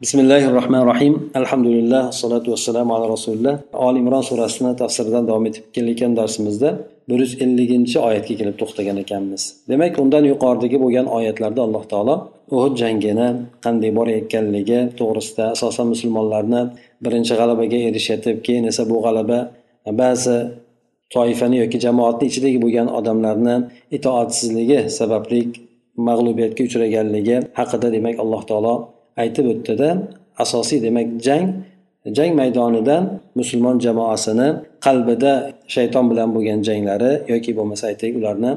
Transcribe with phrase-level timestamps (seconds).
[0.00, 6.12] bismillahi rohmanir rohim alhamdulillah assalotu vassalamu ala rasulillah oli imron surasini tafsiridan davom etib kelayotgan
[6.16, 6.68] darsimizda
[7.08, 9.42] bir yuz elliginchi oyatga kelib to'xtagan ekanmiz.
[9.70, 12.14] Demak undan yuqoridagi bo'lgan oyatlarda alloh taolo
[12.56, 13.28] uhud jangini
[13.64, 16.60] qanday borayotganligi to'g'risida asosan musulmonlarni
[17.04, 19.38] birinchi g'alabaga erishayotib keyin esa bu g'alaba
[20.00, 20.36] ba'zi
[21.14, 23.56] toifani yoki jamoatni ichidagi bo'lgan odamlarni
[23.96, 25.40] itoatsizligi sababli
[26.08, 28.74] mag'lubiyatga uchraganligi haqida demak alloh taolo
[29.22, 29.88] aytib o'tdida
[30.44, 31.46] asosiy demak jang
[32.16, 33.02] jang maydonidan
[33.38, 34.48] musulmon jamoasini
[34.86, 35.32] qalbida
[35.74, 38.52] shayton bilan bo'lgan janglari yoki bo'lmasa aytaylik ularni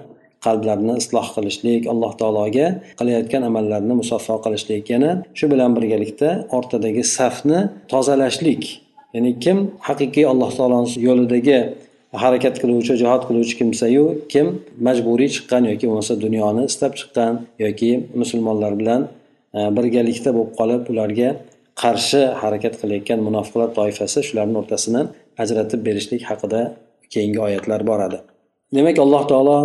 [0.45, 2.67] qalblarini isloh qilishlik alloh taologa
[2.99, 4.83] qilayotgan amallarini musaffo qilishlik.
[4.93, 7.59] Yana shu bilan birgalikda ortadagi safni
[7.91, 8.63] tozalashlik.
[9.15, 9.57] Ya'ni kim
[9.87, 11.59] haqiqiy alloh taoloni yo'lidagi
[12.23, 14.47] harakat qiluvchi jihod qiluvchi kimsayu kim
[14.87, 17.33] majburiy chiqqan yoki bo'lmasa dunyoni istab chiqqan
[17.65, 17.91] yoki
[18.21, 19.01] musulmonlar bilan
[19.77, 21.29] birgalikda bo'lib qolib ularga
[21.83, 25.01] qarshi harakat qilayotgan munofiqlar toifasi shularni o'rtasini
[25.43, 26.61] ajratib berishlik haqida
[27.13, 28.17] keyingi oyatlar boradi
[28.75, 29.57] demak alloh taolo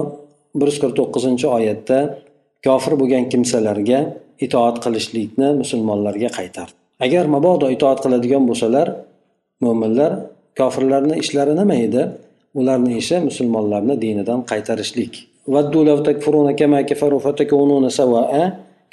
[0.61, 1.99] bir yuz qirq to'qqizinchi oyatda
[2.67, 4.01] kofir bo'lgan kimsalarga
[4.47, 6.75] itoat qilishlikni musulmonlarga qaytardi.
[7.07, 8.87] Agar mabodo itoat qiladigan bo'lsalar
[9.65, 10.13] mo'minlar
[10.59, 12.03] kofirlarni ishlari nima edi?
[12.61, 15.13] Ularni ishi musulmonlarni dinidan qaytarishlik.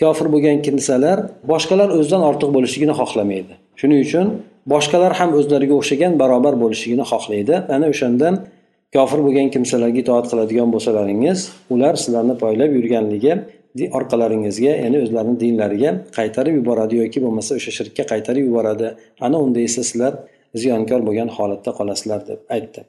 [0.02, 1.18] Kofir bo'lgan kimsalar
[1.52, 3.54] boshqalar o'zidan ortiq bo'lishligini xohlamaydi.
[3.80, 4.28] Shuning uchun
[4.74, 7.56] boshqalar ham o'zlariga o'xshagan barobar bo'lishligini xohlaydi.
[7.76, 8.36] Ana o'shandan
[8.96, 11.40] kofir bo'lgan kimsalarga itoat qiladigan bo'lsalaringiz
[11.74, 13.34] ular sizlarni poylab yurganligi
[13.98, 18.88] orqalaringizga ya'ni o'zlarini dinlariga qaytarib yuboradi yoki bo'lmasa o'sha shirkka qaytarib yuboradi.
[19.26, 20.14] Ana unda esa sizlar
[20.62, 22.82] ziyonkor bo'lgan holatda qolasizlar deb aytdi.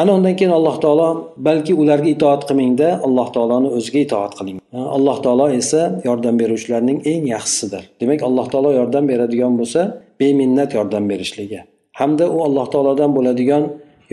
[0.00, 1.08] Ana undan keyin alloh taolo
[1.48, 4.58] balki ularga itoat qilmangda alloh taoloni o'ziga itoat qiling.
[4.96, 7.82] Alloh taolo esa yordam beruvchilarning eng yaxshisidir.
[8.00, 9.80] Demak alloh taolo yordam beradigan bo'lsa
[10.20, 11.60] beminnat yordam berishligi
[12.00, 13.62] hamda u alloh taolodan bo'ladigan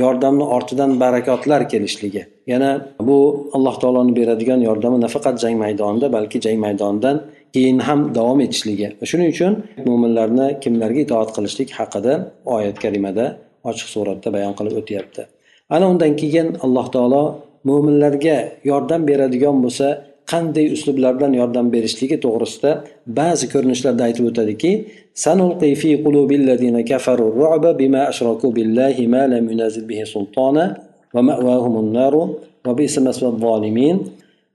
[0.03, 2.23] yordamni ortidan barakotlar kelishligi.
[2.47, 2.69] Yana
[3.07, 3.17] bu
[3.55, 7.15] alloh taoloni beradigan yordami nafaqat jang maydonida balki jang maydonidan
[7.55, 8.87] keyin ham davom etishligi.
[9.11, 9.53] Shuning uchun
[9.87, 12.13] mo'minlarni kimlarga itoat qilishlik haqida
[12.55, 13.25] oyat karimada
[13.69, 15.23] ochiq suratda bayon qilib o'tyapti.
[15.69, 17.23] Ana undan keyin alloh taolo
[17.67, 18.37] mo'minlarga
[18.69, 19.87] yordam beradigan bo'lsa
[20.31, 22.71] qanday uslublar bilan yordam berishligi to'g'risida
[23.19, 24.71] ba'zi ko'rinishlarda aytib o'tadiki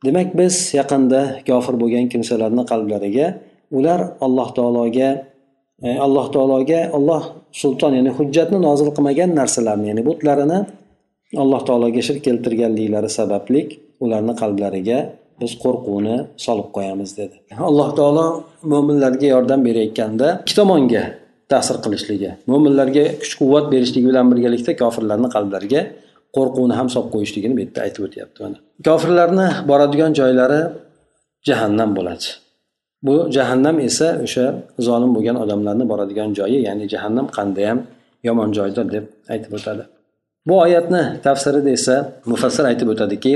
[0.06, 3.26] demak biz yaqinda kofir bo'lgan kimsalarni qalblariga
[3.78, 5.08] ular alloh taologa
[5.86, 7.22] e, alloh taologa olloh
[7.60, 10.58] sulton ya'ni hujjatni nozil qilmagan narsalarni ya'ni butlarini
[11.36, 13.60] alloh taologa shirk keltirganliklari sababli
[14.04, 14.98] ularni qalblariga
[15.40, 17.36] biz qo'rquvni solib qo'yamiz dedi.
[17.70, 18.26] Alloh taolo
[18.72, 21.04] mo'minlarga yordam berayotganda ikki tomonga
[21.52, 25.80] ta'sir qilishligi mo'minlarga kuch quvvat berishligi bilan birgalikda kofirlarni qalblariga
[26.36, 28.38] qo'rquvni ham solib qo'yishligini bu yerda aytib o'tyapti.
[28.44, 28.58] Mana
[28.88, 30.60] kofirlarni boradigan joylari
[31.48, 32.26] jahannam bo'ladi.
[33.06, 34.46] Bu jahannam esa o'sha
[34.86, 37.78] zolim bo'lgan odamlarni boradigan joyi ya'ni jahannam qandayyam
[38.28, 39.84] yomon joydir deb aytib o'tadi.
[40.48, 41.96] Bu oyatni tafsirida esa
[42.30, 43.34] mufassir aytib o'tadiki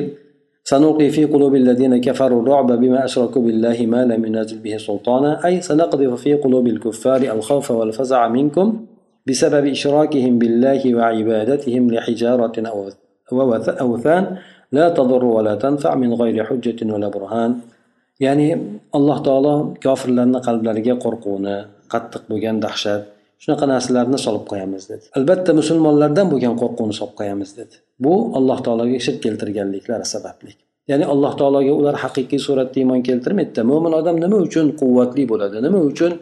[0.72, 5.54] سنلقي في قلوب الذين كفروا الرعب بما أشركوا بالله ما لم ينزل به سلطانا أي
[5.68, 8.66] سنقذف في قلوب الكفار الخوف والفزع منكم
[9.26, 12.78] بسبب إشراكهم بالله وعبادتهم لحجارة أو
[13.84, 14.24] أوثان
[14.76, 17.50] لا تضر ولا تنفع من غير حجة ولا برهان
[18.22, 18.48] ya'ni
[18.96, 21.56] alloh taolo kofirlarni qalblariga qo'rquvni
[21.92, 23.02] qattiq bo'lgan dahshat
[23.42, 25.04] shunaqa narsalarni solib qo'yamiz dedi.
[25.18, 27.74] Albatta musulmonlardan bo'lgan qo'rquvni solib qo'yamiz dedi.
[28.04, 30.52] Bu alloh taologa shirk keltirganliklari sababli.
[30.90, 35.56] Ya'ni alloh taologa ular haqiqiy suratda iymon keltirmaydida mo'min odam nima uchun quvvatli bo'ladi?
[35.66, 36.12] Nima uchun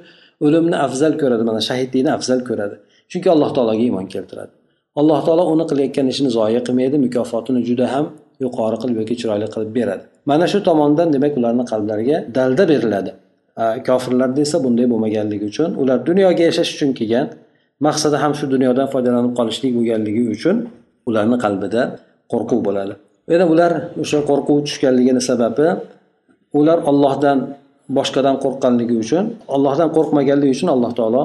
[0.47, 1.43] o'limni afzal ko'radi?
[1.51, 2.77] Mana shahidlikni afzal ko'radi.
[3.11, 4.53] Chunki alloh taologa iymon keltiradi.
[5.01, 8.07] Alloh taolo uni qilayotgan ishini zoya qilmaydi mukofotini juda ham
[8.45, 10.05] yuqori qilib yoki chiroyli qilib beradi.
[10.31, 13.11] Mana shu tomondan demak ularni qalblariga dalda beriladi.
[13.89, 17.27] Kofirlarda esa bunday bo'lmaganligi uchun ular dunyoga yashash uchun kelgan
[17.87, 20.57] maqsadi ham shu dunyodan foydalanib qolishlik bo'lganligi uchun
[21.09, 21.83] ularni qalbida
[22.33, 22.95] qo'rquv bo'ladi.
[23.33, 25.67] Yana ular o'sha qo'rquv tushganligini sababi
[26.59, 27.39] ular ollohdan
[27.97, 29.25] boshqadan qo'rqqanligi uchun
[29.55, 31.23] ollohdan qo'rqmaganligi uchun alloh taolo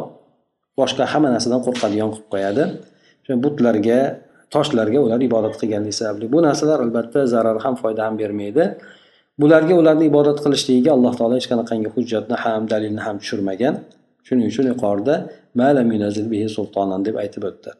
[0.80, 2.64] boshqa hamma narsadan qo'rqadigan qilib qo'yadi.
[3.44, 4.00] Butlarga
[4.54, 6.26] toshlarga ular ibodat qilganligi sababli.
[6.34, 8.64] Bu narsalar albatta zarar ham foyda ham bermaydi.
[9.43, 13.75] bularga ularni ibodat qilishligiga alloh taolo hech qanaqangi hujjatni ham dalilni ham tushirmagan
[14.27, 15.15] shuning uchun yuqorida
[17.07, 17.71] deb aytib o'tdi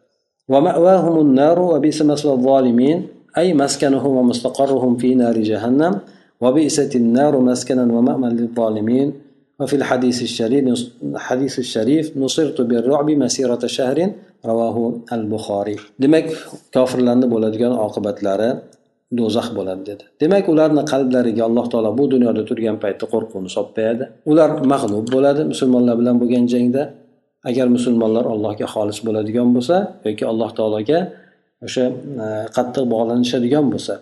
[3.39, 5.99] أي مسكنهم ومستقرهم في نار جهنم
[6.41, 9.13] وبئست النار مسكنا ومأمن للظالمين
[9.61, 10.65] وفي الحديث الشريف
[11.17, 14.11] حديث الشريف نصرت بالرعب مسيرة شهر
[14.47, 14.77] رواه
[15.13, 16.27] البخاري demak
[16.75, 18.51] kofirlarni bo'ladigan oqibatlari
[19.20, 20.04] do'zax bo'ladi dedi.
[20.22, 25.42] Demak ularni qalblariga alloh taolo bu dunyoda turgan paytda qo'rquvni solib qo'yadi ular mag'lub bo'ladi
[25.52, 26.84] musulmonlar bilan bo'lgan jangda.
[27.50, 29.76] Agar musulmonlar allohga xolis bo'ladigan bo'lsa
[30.08, 31.00] yoki alloh taologa
[31.66, 31.86] o'sha
[32.24, 33.94] e, qattiq bog'lanishadigan bo'lsa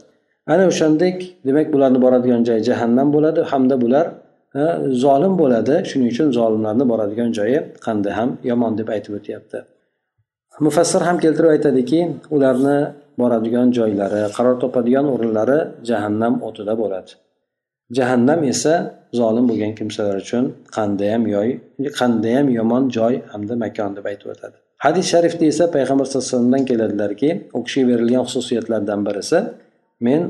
[0.54, 1.18] ana o'shandek
[1.48, 4.06] demak bularni boradigan joyi jahannam bo'ladi hamda bular
[4.62, 4.64] e,
[5.04, 5.76] zolim bo'ladi.
[5.90, 9.58] Shuning uchun zolimlarni boradigan joyi qanday ham yomon deb aytib o'tyapti.
[10.66, 12.00] Mufassir ham keltirib aytadiki
[12.36, 12.78] ularni
[13.20, 17.12] boradigan joylari qaror topadigan o'rinlari jahannam o'tida bo'ladi.
[17.98, 18.74] Jahannam esa
[19.20, 20.44] zolim bo'lgan kimsalar uchun
[20.78, 21.50] qandayam yoy
[22.00, 24.56] qandayam yomon joy hamda makon deb aytib o'tadi.
[24.86, 29.40] Hadis sharifda esa payg'ambar sallallohu alayhi vasallamdan keladilarki u kishiga berilgan xususiyatlardan birisi
[30.08, 30.22] men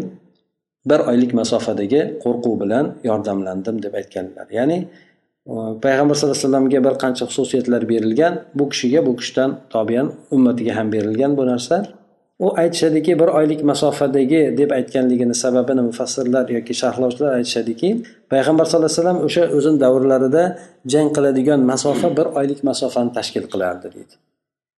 [0.89, 4.47] bir oylik masofadagi qo'rquv bilan yordamlandim deb aytganlar.
[4.59, 4.77] Ya'ni
[5.85, 10.87] payg'ambar sallallohu alayhi vasallamga bir qancha xususiyatlar berilgan bu kishiga bu kishidan tobian ummatiga ham
[10.95, 11.75] berilgan bu narsa
[12.39, 17.89] u aytishadiki bir oylik masofadagi deb aytganligini sababini mufassirlar yoki sharhlovchilar aytishadiki
[18.31, 20.43] payg'ambar sallallohu alayhi vasallam o'sha o'zini davrlarida
[20.93, 24.15] jang qiladigan masofa bir oylik masofani tashkil qilardi deydi.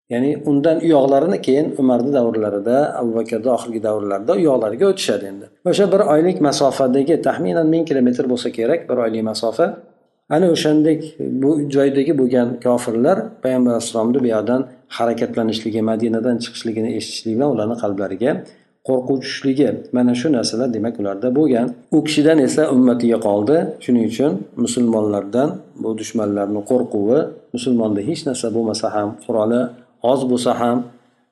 [0.09, 5.45] Ya'ni undan u yoqlarini keyin umarni davrlarida abu bakrni oxirgi davrlarida u yoqlariga o'tishadi endi.
[5.69, 9.65] O'sha bir oylik masofadagi taxminan ming kilometr bo'lsa kerak bir oylik masofa.
[10.29, 14.61] Ana o'shandek bu joydagi bo'lgan kofirlar payg'ambar alayhissalomni bu yoqdan
[14.97, 18.31] harakatlanishligi madinadan chiqishligini eshitishlik bilan ularni qalblariga
[18.87, 21.67] qo'rquv tushishligi mana shu narsalar demak ularda bo'lgan.
[21.95, 23.57] U kishidan esa ummatiga qoldi.
[23.83, 24.31] Shuning uchun
[24.63, 25.49] musulmonlardan
[25.83, 27.19] bu dushmanlarni qo'rquvi
[27.55, 29.61] musulmonda hech narsa bo'lmasa ham quroli
[30.11, 30.77] oz bo'lsa ham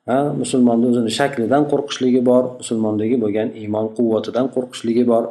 [0.08, 5.24] ha musulmonni o'zini shaklidan qo'rqishligi bor musulmondagi bo'lgan iymon quvvatidan qo'rqishligi bor.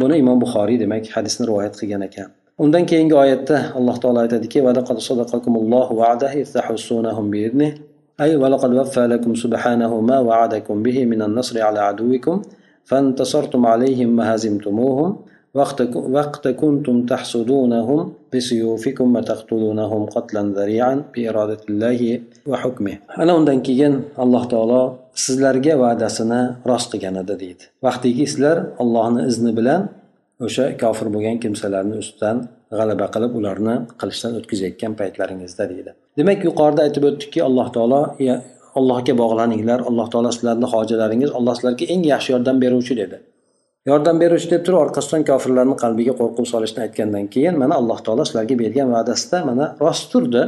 [0.00, 2.28] Buni imom buxoriy demak hadisni rivoyat qilgan ekan.
[2.64, 4.58] undan keyingi oyatda alloh taolo aytadiki
[15.54, 24.82] وقت كنتم تحسدونهم بسيوفكم وتقتلونهم قتلا ذريعا بإرادة الله وحكمه أنا عندن كيجن الله تعالى
[25.14, 29.86] سلر جا وعدسنا راست جنا دديد وقت يجي سلر الله نزن بلن
[30.46, 32.36] o'sha kofir bo'lgan kimsalarni ustidan
[32.78, 35.90] g'alaba qilib ularni qilichdan o'tkazayotgan paytlaringizda deydi.
[36.18, 38.00] Demak yuqorida aytib o'tdikki alloh taolo
[38.78, 43.18] allohga bog'laninglar alloh taolo sizlarni hojalaringiz alloh sizlarga eng yaxshi yordam beruvchi dedi.
[43.90, 48.54] Yordam beruvchi deb turib orqasidan kofirlarni qalbiga qo'rquv solishni aytgandan keyin mana alloh taolo sizlarga
[48.62, 50.42] bergan va'dasida mana rost turdi.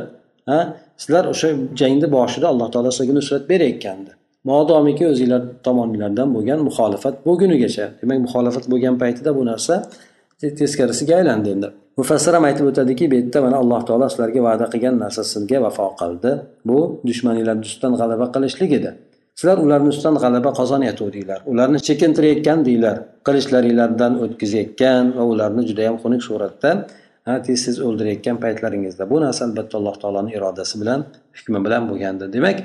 [0.50, 0.58] Ha
[1.02, 1.48] sizlar o'sha
[1.80, 4.10] jangni boshida alloh taolo sizlarga nusrat berayotgandi.
[4.48, 9.74] Modomiki o'zinglar tomoninglardan bo'lgan muxolifat bo'lgunigacha demak muxolifat bo'lgan paytida bu narsa
[10.60, 11.68] teskarisiga aylandi endi.
[12.00, 16.30] Mufassir ham aytib o'tadiki bu yerda mana alloh taolo sizlarga va'da qilgan narsasiga vafo qildi.
[16.68, 16.78] Bu
[17.08, 18.90] dushmaninglarni ustidan g'alaba qilishlik edi.
[19.38, 22.96] Sizlar ularni ustidan g'alaba qozonayotgandinglar ularni chekintirayotgandinglar
[23.26, 26.70] qilichlaringlardan o'tkazayotgan va ularni judayam xunuk suratda
[27.46, 29.02] tez tez o'ldirayotgan paytlaringizda.
[29.12, 31.00] Bu narsa albatta alloh taoloni irodasi bilan
[31.38, 32.24] hukmi bilan bo'lgandi.
[32.36, 32.58] Demak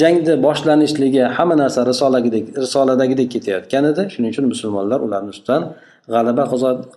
[0.00, 5.62] jangni boshlanishligi hamma narsa risoladagidek risoladagidek ketayotgan edi shuning uchun musulmonlar ularni ustidan
[6.14, 6.44] g'alaba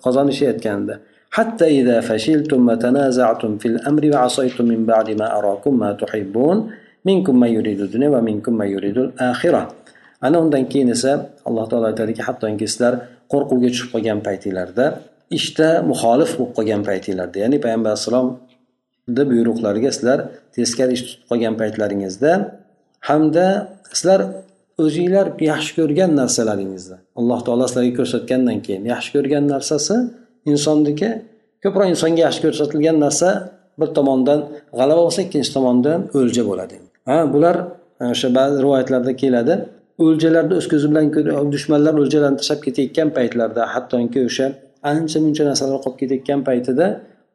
[0.06, 0.96] qozonishayotgandi
[1.38, 6.58] حتى إذا فشلتم وتنازعتم في الأمر وعصيتم من بعد ما أراكم ما تحبون
[7.06, 9.64] منكم من يريد الدنيا ومنكم من يريد الآخرة
[10.22, 12.94] ana undan keyin esa alloh taolo aytadiki hattoki sizlar
[13.32, 14.86] qo'rquvga tushib qolgan paytinglarda
[15.38, 20.20] ishda muxolif bo'lib qolgan paytinglarda ya'ni payg'ambar alayhissalomni buyruqlariga sizlar
[20.56, 22.32] teskari ish tutib qolgan paytlaringizda
[23.09, 23.47] hamda
[23.93, 24.21] sizlar
[24.85, 29.97] o'zinglar yaxshi ko'rgan narsalaringizni alloh taolo sizlarga ko'rsatgandan keyin yaxshi ko'rgan narsasi
[30.53, 31.11] insonniki
[31.63, 33.29] ko'proq insonga yaxshi ko'rsatilgan narsa
[33.81, 34.41] bir tomondan
[34.79, 36.77] g'alaba bo'lsa ikkinchi tomondan o'lja bo'ladi.
[37.09, 37.57] Ha bular
[38.03, 39.55] e, o'sha ba'zi rivoyatlarda keladi.
[40.05, 41.07] O'ljalarni o'z ko'zi bilan
[41.55, 44.47] dushmanlar o'ljalarni tashlab ketayotgan paytlarida hattoki o'sha
[44.91, 46.87] ancha muncha narsalar qolib ketayotgan paytida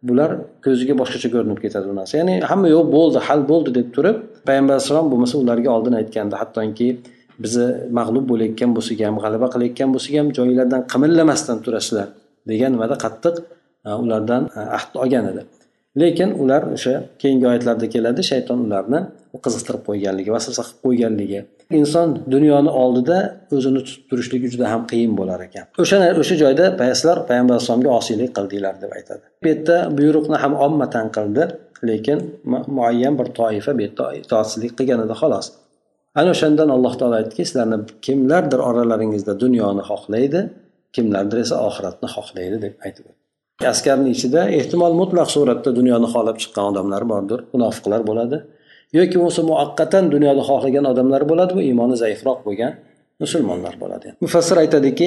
[0.03, 0.29] bular
[0.65, 2.13] ko'ziga boshqacha ko'rinib ketadi bu narsa.
[2.21, 6.89] Ya'ni hamma yo'q bo'ldi hal bo'ldi deb turib payg'ambar alayhissalom bo'lmasa ularga oldin aytgandi hattoki
[7.43, 7.67] bizni
[7.99, 12.07] mag'lub bo'layotgan bo'lsak ham g'alaba qilayotgan bo'lsak ham joyinglardan qimillamasdan turasizlar
[12.51, 13.35] degan nimada qattiq
[13.87, 15.41] e, ulardan e, ahd olgan edi.
[16.01, 18.99] Lekin ular o'sha keyingi oyatlarda keladi shayton ularni
[19.45, 21.39] qiziqtirib qo'yganligi vasvasa qilib qo'yganligi
[21.79, 23.17] inson dunyoni oldida
[23.57, 25.65] o'zini tutib turishligi juda ham qiyin bo'lar ekan.
[25.83, 26.65] O'sha o'sha joyda
[26.99, 29.23] sizlar payg'ambar alayhissalomga osiylik qildinglar deb aytadi.
[29.43, 31.43] Bu yerda buyruqni ham ommatan qildi
[31.89, 32.17] lekin
[32.77, 35.47] muayyan bir toifa bu yerda itoatsizlik qilgan edi xolos.
[36.19, 40.39] Ana o'shandan alloh taolo aytdiki sizlarni kimlardir oralaringizda dunyoni xohlaydi
[40.95, 43.05] kimlardir esa oxiratni xohlaydi deb aytib
[43.65, 48.37] askarni ichida ehtimol mutlaq suratda dunyoni xohlab chiqqan odamlar bordir munofiqlar bo'ladi.
[48.93, 52.71] Yoki bo'lmasa muaqqatan dunyoda xohlagan odamlar bo'ladi bu iymoni zaifroq bo'lgan
[53.23, 54.07] musulmonlar bo'ladi.
[54.23, 55.05] Mufassir aytadiki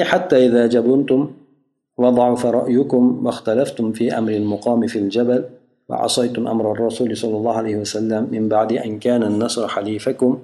[2.00, 5.44] وضعف رأيكم واختلفتم في أمر المقام في الجبل
[5.88, 10.38] وعصيتم أمر الرسول صلى الله عليه وسلم من بعد أن كان النصر حليفكم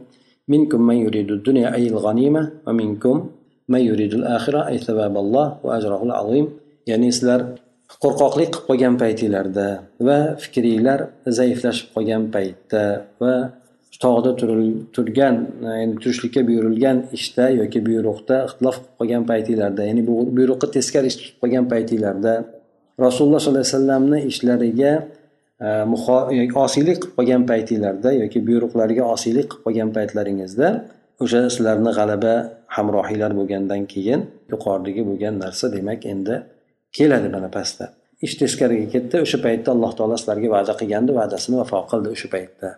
[0.49, 3.27] منكم من يريد الدنيا أي الغنيمة ومنكم
[3.69, 6.49] من يريد الآخرة أي ثواب الله وأجره العظيم
[6.87, 7.47] يعني سلر
[8.03, 9.67] qo'rqoqlik qilib qolgan paytinglarda
[10.09, 11.01] va fikringlar
[11.39, 12.83] zaiflashib qolgan paytda
[13.23, 13.35] va
[14.05, 14.31] tog'da
[14.95, 21.07] turgan ya'ni turishlikka buyurilgan ishda yoki buyruqda ixtilof qilib qolgan paytinglarda ya'ni bu buyruqqa teskari
[21.11, 22.33] ish tutib qolgan paytinglarda
[23.07, 24.93] rasululloh sollallohu alayhi vasallamni ishlariga
[25.67, 25.69] e,
[26.37, 30.69] e, osiylik qilib qolgan paytinglarda yoki buyruqlariga osiylik qilib qolgan paytlaringizda
[31.25, 32.35] o'sha sizlarni g'alaba
[32.77, 34.21] hamrohiylar bo'lgandan keyin
[34.53, 36.35] yuqoridagi bo'lgan narsa demak endi
[36.99, 37.87] keladi mana pastda.
[38.27, 42.69] Ish teskariga ketdi o'sha paytda alloh taolo sizlarga va'da qilgandi va'dasini vafo qildi o'sha paytda.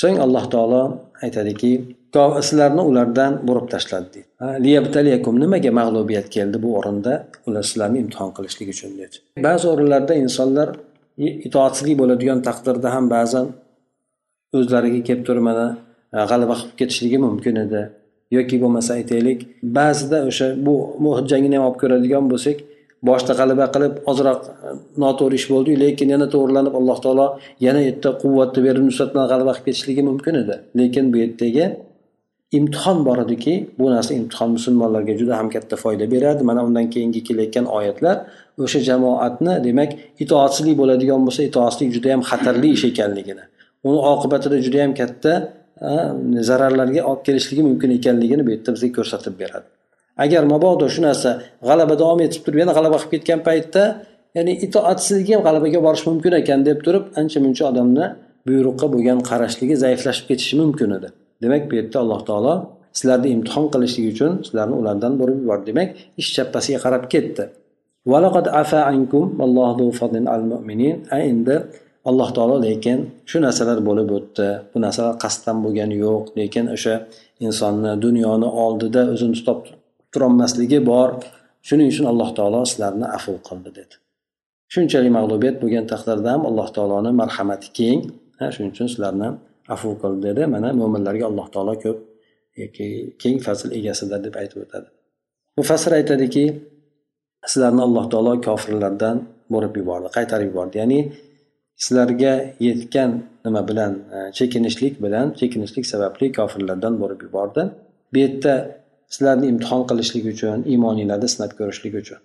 [0.00, 0.82] So'ng alloh taolo
[1.24, 1.72] aytadiki
[2.48, 4.22] sizlarni ulardan burib tashladi deydi
[5.44, 7.12] nimaga mag'lubiyat keldi bu o'rinda?
[7.48, 9.16] Ular sizlarni imtihon qilishlik uchun dedi.
[9.46, 10.68] Ba'zi o'rinlarda insonlar
[11.46, 13.46] itoatsizlik bo'ladigan taqdirda ham ba'zan
[14.58, 15.66] o'zlariga kelib turib mana
[16.14, 17.82] E, g'alaba qilib ketishligi mumkin edi.
[18.36, 19.40] Yoki bo'lmasa aytaylik
[19.78, 22.58] ba'zida o'sha bu muhit jangini ham olib ko'radigan bo'lsak
[23.08, 27.26] boshida g'alaba qilib ozroq e, noto'g'ri ish bo'ldi lekin yana to'g'irlanib alloh taolo
[27.66, 30.54] yana yerda quvvatni berib nusrat bilan g'alaba qilib ketishligi mumkin edi.
[30.80, 31.64] Lekin bu yerdagi
[32.58, 36.42] imtihon bor ediki bu narsa imtihon musulmonlarga juda ham katta foyda beradi.
[36.50, 38.16] Mana undan keyingi kelayotgan oyatlar
[38.64, 39.90] o'sha jamoatni demak
[40.24, 43.44] itoatsizlik bo'ladigan bo'lsa itoatsizlik juda yam xatarli ish ekanligini
[43.88, 45.32] uni oqibatida juda yam katta
[46.48, 49.66] zararlarga olib kelishligi mumkin ekanligini bu yerda bizga ko'rsatib beradi.
[50.24, 51.30] Agar mabodo shu narsa
[51.68, 53.82] g'alaba davom etib turib yana g'alaba qilib ketgan paytda
[54.36, 58.06] ya'ni itoatsizlik ham g'alabaga borishi mumkin ekan deb turib ancha muncha odamni
[58.48, 61.08] buyruqqa bo'lgan qarashligi zaiflashib ketishi mumkin edi.
[61.42, 62.54] Demak bu yerda alloh taolo
[62.98, 65.64] sizlarni imtihon qilishlik uchun sizlarni ulardan burib yubordi.
[65.70, 65.88] Demak
[66.20, 67.44] ish chappasiga qarab ketdi.
[71.30, 71.56] Endi
[72.08, 72.98] alloh taolo lekin
[73.30, 74.48] shu narsalar bo'lib o'tdi.
[74.72, 76.94] Bu narsalar qasddan bo'lgani yo'q lekin o'sha
[77.46, 79.58] insonni dunyoni oldida o'zini tutab
[80.12, 81.08] turolmasligi bor.
[81.68, 83.94] Shuning uchun alloh taolo sizlarni afv qildi dedi.
[84.72, 88.00] Shunchalik mag'lubiyat bo'lgan taqdirda ham alloh taoloni marhamati keng.
[88.54, 89.28] Shuning uchun sizlarni
[89.74, 90.42] afv qildi dedi.
[90.54, 91.98] Mana mo'minlarga alloh taolo ko'p
[93.22, 94.88] keng fazl egasidir deb aytib o'tadi.
[95.58, 96.44] Mufassir aytadiki
[97.52, 99.16] sizlarni alloh taolo kofirlardan
[99.54, 100.74] bo'lib yubordi qaytarib yubordi.
[100.82, 100.98] Ya'ni
[101.82, 102.34] sizlarga
[102.66, 103.10] yetgan
[103.44, 107.62] nima bilan e, chekinishlik bilan chekinishlik sababli kofirlardan bo'lib yubordi.
[108.12, 108.54] Bu yerda
[109.14, 112.20] sizlarni imtihon qilishlik uchun iymoninglarni sinab ko'rishlik uchun.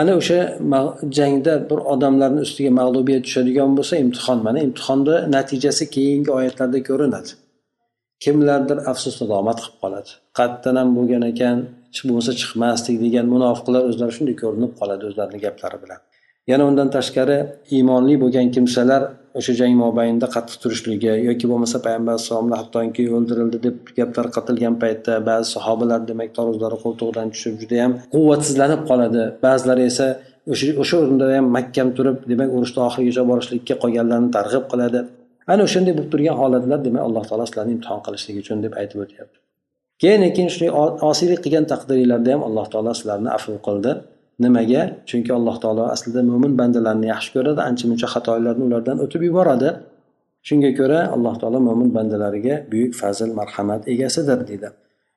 [0.00, 0.40] Ana o'sha
[1.18, 7.30] jangda bir odamlarni ustiga mag'lubiyat tushadigan bo'lsa imtihon mana imtihonni natijasi keyingi oyatlarda ko'rinadi.
[8.24, 10.10] Kimlardir afsus nadomat qilib qoladi.
[10.38, 11.58] Qayerdan ham bo'lgan ekan
[12.08, 16.00] bo'lmasa chiqmasdik degan munofiqlar o'zlari shunday ko'rinib qoladi o'zlarini gaplari bilan.
[16.50, 17.38] Yana undan tashqari
[17.76, 19.02] iymonli bo'lgan kimsalar
[19.38, 25.12] o'sha jang mobaynida qattiq turishligi yoki bo'lmasa payg'ambar alayhissalomni hattoki o'ldirildi deb gap tarqatilgan paytda
[25.28, 29.22] ba'zi sahobalar demak tarozlari qo'ltig'idan tushib judayam quvvatsizlanib qoladi.
[29.46, 30.06] Ba'zilari esa
[30.52, 35.00] o'sha o'sha o'rinda ham mahkam turib demak urushni oxirigacha borishlikka qolganlarni targ'ib qiladi.
[35.52, 39.36] Ana o'shanday bo'lib turgan holatlar demak alloh taolo sizlarni imtihon qilishlik uchun deb aytib o'tyapti.
[40.02, 40.70] Keyin lekin shunday
[41.10, 43.92] osiylik qilgan taqdiringlarda ham alloh taolo sizlarni afv qildi.
[44.44, 44.82] Nimaga?
[45.08, 49.68] Chunki alloh taolo aslida mo'min bandalarni yaxshi ko'radi ancha muncha xatolarni ulardan o'tib yuboradi.
[50.48, 54.68] Shunga ko'ra alloh taolo mo'min bandalariga buyuk fazl marhamat egasidir deydi.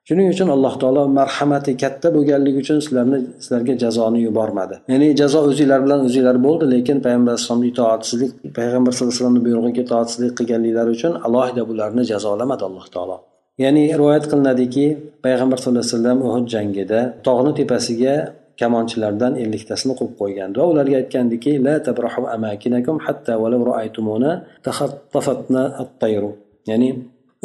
[0.08, 4.76] Shuning uchun alloh taolo marhamati katta bo'lganligi uchun sizlarni sizlarga jazoni yubormadi.
[4.92, 9.82] Ya'ni jazo o'zinglar bilan o'zinglar bo'ldi lekin payg'ambar alayhisalomni itoatsizlik payg'ambar sallallohu alayhi vasallamni buyrug'iga
[9.86, 13.18] itoatsizlik qilganliklari uchun alohida bularni jazolamadi alloh taolo.
[13.64, 14.86] Ya'ni rivoyat qilinadiki
[15.26, 18.14] payg'ambar sallallohu alayhi vasallam uhud jangida tog'ni tepasiga
[18.62, 24.32] kamonchilardan elliktasini qo'yib qo'ygandi va ularga aytgandiki la tabrahu amakinakum hatta walau ra'aytumuna
[24.68, 26.32] takhattafatna at-tayru.
[26.72, 26.90] Ya'ni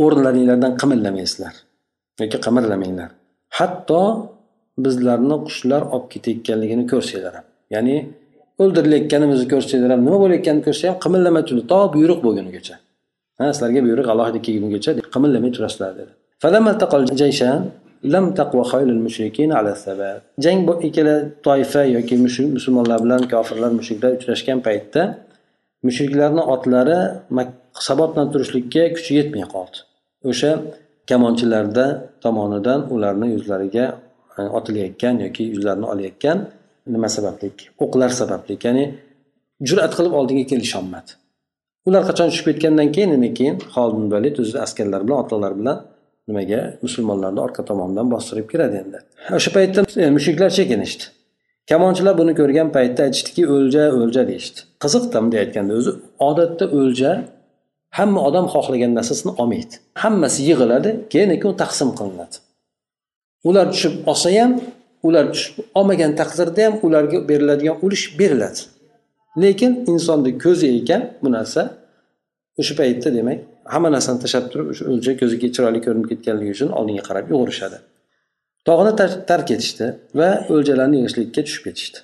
[0.05, 1.55] o'rinlaringlardan qimillamaysizlar
[2.21, 3.11] yoki qimirlamanglar.
[3.59, 4.03] Hatto
[4.85, 7.47] bizlarni qushlar olib ketayotganligini ko'rsanglar ham.
[7.75, 7.97] Ya'ni
[8.63, 11.63] o'ldirilayotganimizni ko'rsanglar ham nima bo'layotganini ko'rsa ham qimirlamay turdi.
[11.73, 12.75] To buyruq bo'lgunigacha.
[13.39, 16.13] Ha sizlarga buyruq alohida kelgunigacha qimillamay turasizlar dedi.
[18.13, 18.63] Lam taqva
[19.07, 20.23] mushrikin ala sabat.
[20.45, 20.59] Jang
[20.89, 22.17] ikkala toifa yoki
[22.57, 25.03] musulmonlar bilan kofirlar mushriklar uchrashgan paytda
[25.87, 26.99] mushriklarni otlari
[27.89, 29.77] sabot bilan turishlikka kuchi yetmay qoldi.
[30.31, 30.51] O'sha
[31.11, 31.87] kamonchilarda
[32.25, 33.85] tomonidan ularni yuzlariga
[34.39, 36.39] e, otilayotgan yoki yuzlarini olayotgan
[36.95, 37.47] nima sababli?
[37.85, 38.55] O'qlar sababli.
[38.65, 38.85] Ya'ni
[39.69, 41.11] jur'at qilib oldinga kelisholmadi
[41.89, 45.77] ular qachon tushib ketgandan keyin keyin xolid valid o'zi askarlar bilan otliqlar bilan
[46.29, 46.61] nimaga?
[46.83, 48.99] Musulmonlarni orqa tomonidan bostirib kiradi endi.
[49.39, 51.05] O'sha paytda e, mushuklar chekinishdi
[51.71, 54.61] kamonchilar buni ko'rgan paytda aytishdiki o'lja o'lja deyishdi.
[54.83, 55.93] Qiziqda bunday aytganda o'zi
[56.29, 57.13] odatda o'lja
[57.99, 59.75] hamma odam xohlagan narsasini olmaydi.
[60.03, 62.37] Hammasi yig'iladi keyin u taqsim qilinadi.
[63.49, 64.53] Ular tushib olsa ham
[65.07, 68.61] ular tushib olmagan taqdirda ham ularga beriladigan ulush beriladi.
[69.43, 71.63] Lekin insonni ko'zi ekan bu narsa.
[72.61, 73.39] O'sha paytda demak
[73.74, 77.78] hamma narsani tashlab turib o'sha o'lja ko'ziga chiroyli ko'rinib ketganligi uchun oldinga qarab yugurishadi
[78.68, 78.92] tog'ni
[79.32, 79.88] tark etishdi
[80.20, 82.00] va o'ljalarni yig'ishlikka tushib ketishdi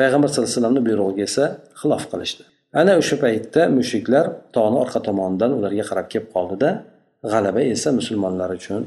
[0.00, 1.44] payg'ambar sallallohu alayhi vasallamni buyrug'iga esa
[1.80, 2.42] xilof qilishdi
[2.80, 4.24] ana o'sha paytda mushuklar
[4.56, 6.70] tog'ni orqa tomonidan ularga qarab kelib qoldida
[7.32, 8.82] g'alaba esa musulmonlar uchun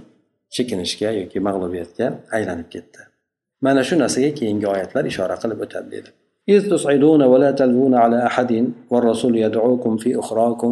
[0.56, 2.06] chekinishga yoki mag'lubiyatga
[2.38, 3.02] aylanib ketdi
[3.66, 6.12] mana shu narsaga keyingi oyatlar ishora qilib o'tadi dedi
[6.54, 8.52] إذ تصعدون ولا تلوون على أحد
[8.92, 10.72] والرسول يدعوكم في أخراكم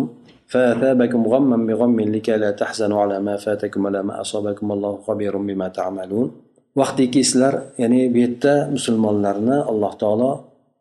[0.52, 5.68] فأثابكم غما بغم لكي لا تحزنوا على ما فاتكم ولا ما أصابكم والله خبير بما
[5.68, 6.30] تعملون
[6.82, 10.30] vaqtiki sizlar ya'ni bu yerda musulmonlarni alloh taolo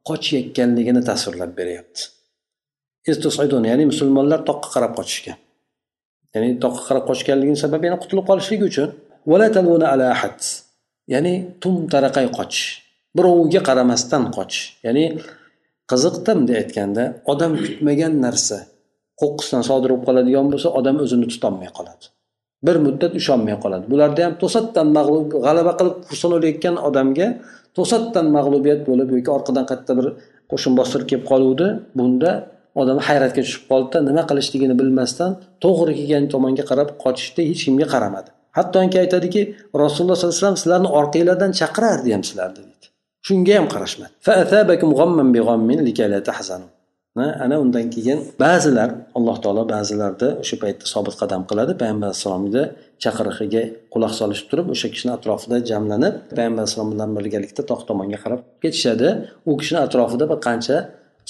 [0.08, 2.02] qochayotganligini tasvirlab beryapti
[3.70, 5.38] ya'ni musulmonlar toqqa qarab qochishgan
[6.34, 8.90] ya'ni toqqa qarab qochganligini sababi yana qutulib qolishligi uchun
[11.12, 11.32] ya'ni
[11.62, 12.66] tum taraqay qochish
[13.16, 15.04] birovga qaramasdan qochish ya'ni
[15.90, 18.58] qiziqda bunday aytganda odam kutmagan narsa
[19.21, 22.05] qo'qqisdan sodir bo'lib qoladigan bo'lsa odam o'zini tutolmay qoladi.
[22.67, 23.85] Bir muddat ishonmay qoladi.
[23.91, 27.27] Bularda ham to'satdan mag'lub g'alaba qilib hursin odamga
[27.77, 30.07] to'satdan mag'lubiyat bo'lib yoki orqadan qayerda bir
[30.51, 31.67] qo'shin bostirib kelib qoluvdi
[31.99, 32.31] bunda
[32.81, 35.31] odam hayratga tushib qoldida nima qilishligini bilmasdan
[35.63, 38.29] to'g'ri kelgan tomonga qarab qochishda hech kimga qaramadi.
[38.57, 39.41] Hattoki aytadiki
[39.83, 42.87] rasululloh sollallohu alayhi vasallam sizlarni orqanglardan chaqirardi ham sizlarni deydi.
[43.27, 44.13] Shunga ham qarashmadi.
[47.43, 51.71] Ana undan keyin ba'zilar alloh taolo ba'zilarni o'sha paytda sobit qadam qiladi.
[51.81, 52.63] Payg'ambar alayhissalomni
[53.03, 58.41] chaqirig'iga quloq solishib turib o'sha kishini atrofida jamlanib payg'ambar alayhissalom bilan birgalikda tog' tomonga qarab
[58.63, 59.07] ketishadi.
[59.49, 60.77] U kishini atrofida bir qancha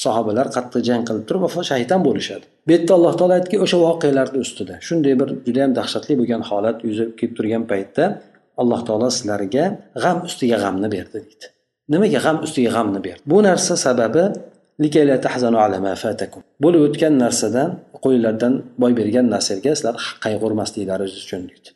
[0.04, 2.46] sahobalar qattiq jang qilib turib shahid ham bo'lishadi.
[2.68, 7.10] Bu yerda alloh taolo aytdiki o'sha voqealarni ustida shunday bir judayam dahshatli bo'lgan holat yuzib
[7.20, 8.04] kelib turgan paytda
[8.62, 9.66] alloh taolo sizlarga
[10.04, 11.48] g'am ustiga g'amni berdi deydi.
[11.94, 13.24] Nimaga g'am ustiga g'amni berdi?
[13.32, 14.24] Bu narsa sababi
[16.64, 17.70] bo'lib o'tgan narsadan
[18.06, 21.70] qo'ylardan boy bergan narsaga sizlar qayg'urmasliklari uchun deydi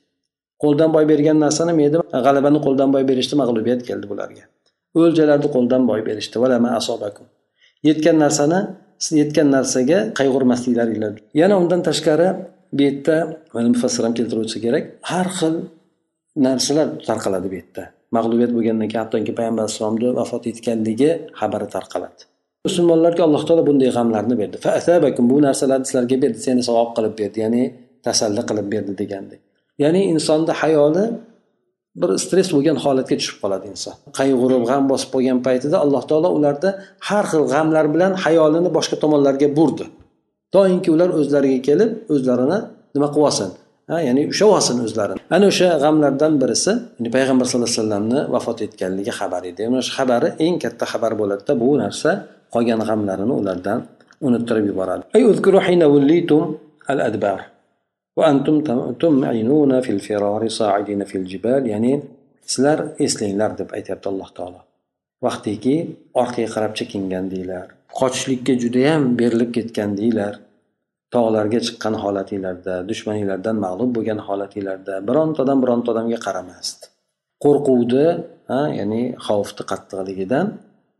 [0.63, 4.43] qo'ldan boy bergan narsani mayda g'alabani qo'ldan boy berishdi mag'lubiyat keldi bularga
[5.01, 6.37] o'ljalarni qo'ldan boy berishdi
[7.87, 8.59] yetgan narsani
[9.19, 12.27] yetgan narsaga qayg'urmasliklaringlar yana undan tashqari
[12.77, 13.15] bu yerda
[13.75, 15.55] mufassir ham keltirib o'tsa kerak har xil
[16.47, 17.83] narsalar tarqaladi bu yerda
[18.17, 21.09] mag'lubiyat bo'lgandan keyin hattoki payg'ambar alayhissalomni vafot etganligi
[21.39, 22.21] xabari tarqaladi
[22.67, 24.57] musulmonlarga alloh taolo bunday g'amlarni berdi.
[25.31, 27.63] Bu narsalarni sizlarga berdi seni savob qilib berdi ya'ni
[28.05, 29.41] tasalli qilib berdi degandek.
[29.83, 31.05] Ya'ni insonni hayoli
[32.01, 33.95] bir stress bo'lgan holatga tushib qoladi inson.
[34.19, 36.69] Qayg'urib g'am bosib qolgan paytida alloh taolo ularda
[37.07, 39.85] har xil g'amlar bilan hayolini boshqa tomonlarga burdi.
[40.55, 42.59] Doimki ular o'zlariga kelib o'zlarini
[42.95, 43.49] nima qilib olsin?
[43.91, 45.19] Ha ya'ni ushlab olsin o'zlarini.
[45.35, 49.61] Ana o'sha g'amlardan birisi ya'ni payg'ambar sallallohu alayhi vasallamni vafot etganligi xabari edi.
[49.71, 52.11] Mana shu xabari eng katta xabar bo'ladida bu narsa
[52.53, 53.79] qolgan g'amlarini ulardan
[54.27, 55.03] unuttirib yuboradi.
[61.73, 61.93] Ya'ni
[62.51, 64.59] sizlar eslanglar deb aytyapti alloh taolo.
[65.25, 65.75] Vaqtiki
[66.21, 67.67] orqaga qarab chekingandinglar
[67.99, 70.33] qochishlikka judayam berilib ketgandinglar
[71.15, 76.83] tog'larga chiqqan holatinglarda dushmaninglardan mag'lub bo'lgan holatinglarda birontadan bironta odamga qaramasdi.
[77.43, 78.07] Qo'rquvni
[78.79, 80.45] ya'ni xavfni qattiqligidan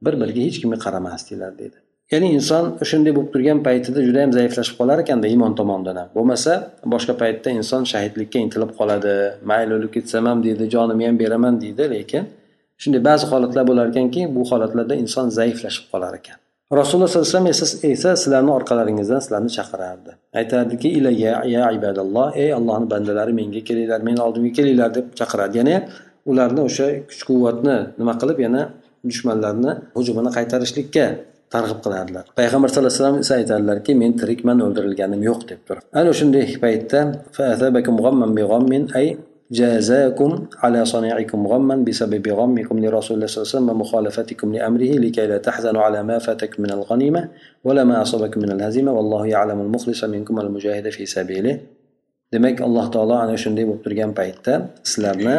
[0.06, 1.78] bir biriga hech kimga qaramasdinglar dedi.
[2.12, 6.10] Ya'ni inson shunday bo'lib turgan paytida juda yam zaiflashib qolar ekanda iymon tomonidan ham.
[6.18, 6.52] Bo'lmasa
[6.94, 9.14] boshqa paytda inson shahidlikka intilib qoladi
[9.52, 12.24] mayli o'lib ketsam ham deydi jonimni ham beraman deydi lekin
[12.84, 16.38] shunday ba'zi holatlar bo'lar ekanki bu holatlarda inson zaiflashib qolar ekan.
[16.80, 20.12] Rasululloh sallallohu alayhi vasallam esa sizlarni orqalaringizdan sizlarni chaqirardi.
[20.40, 20.90] Aytardiki
[21.56, 25.76] ya ibadalloh ey allohni bandalari menga kelinglar meni oldimga kelinglar deb chaqirardi ya'ni
[26.32, 28.62] ularni o'sha kuch quvvatni nima qilib yana
[29.09, 31.05] dushmanlarni hujumini qaytarishlikka
[31.55, 36.11] targ'ib qilardilar payg'ambar sallallohu alayhi vasallam esa aytadilarki men tirikman o'ldirilganim yo'q deb turib ana
[36.21, 37.01] shunday paytda
[39.53, 45.27] جازاكم على صنيعكم غما بسبب غمكم لرسول الله صلى الله عليه وسلم ومخالفتكم لأمره لكي
[45.27, 47.29] لا تحزنوا على ما فاتكم من الغنيمة
[47.65, 51.61] ولا ما أصابكم من الهزيمة والله يعلم المخلص منكم والمجاهد في سبيله
[52.35, 55.35] demak alloh taolo ana shunday bo'lib turgan paytda sizlarni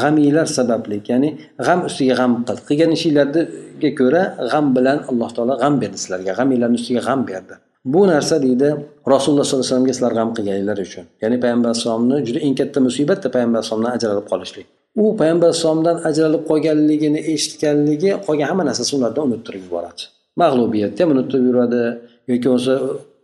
[0.00, 1.30] g'amiylar sababli ya'ni
[1.66, 6.76] g'am ustiga g'am qil qilgan ishinglarga ko'ra g'am bilan alloh taolo g'am berdi sizlarga g'amiylarni
[6.80, 7.54] ustiga g'am berdi.
[7.92, 8.68] Bu narsa deydi
[9.12, 11.04] rasululloh sollallohu alayhi vasallamga sizlar g'am qilganinglar uchun.
[11.22, 14.66] Ya'ni payg'ambar alayhisalomni juda eng katta musibatda payg'ambar alayhisalomdan ajralib qolishlik.
[15.02, 20.02] U payg'ambar alayhisalomdan ajralib qolganligini eshitganligi qolgan hamma narsasi ulardan unuttirib yuboradi.
[20.42, 21.82] Mag'lubiyatni ham unuttirib yuboradi
[22.30, 22.74] yoki bo'lmasa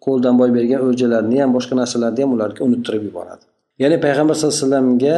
[0.07, 3.45] qo'ldan boy bergan o'ljalarni ham boshqa narsalarni ham ularga unuttirib yuboradi.
[3.83, 5.17] Ya'ni payg'ambar sallallohu alayhi vasallamga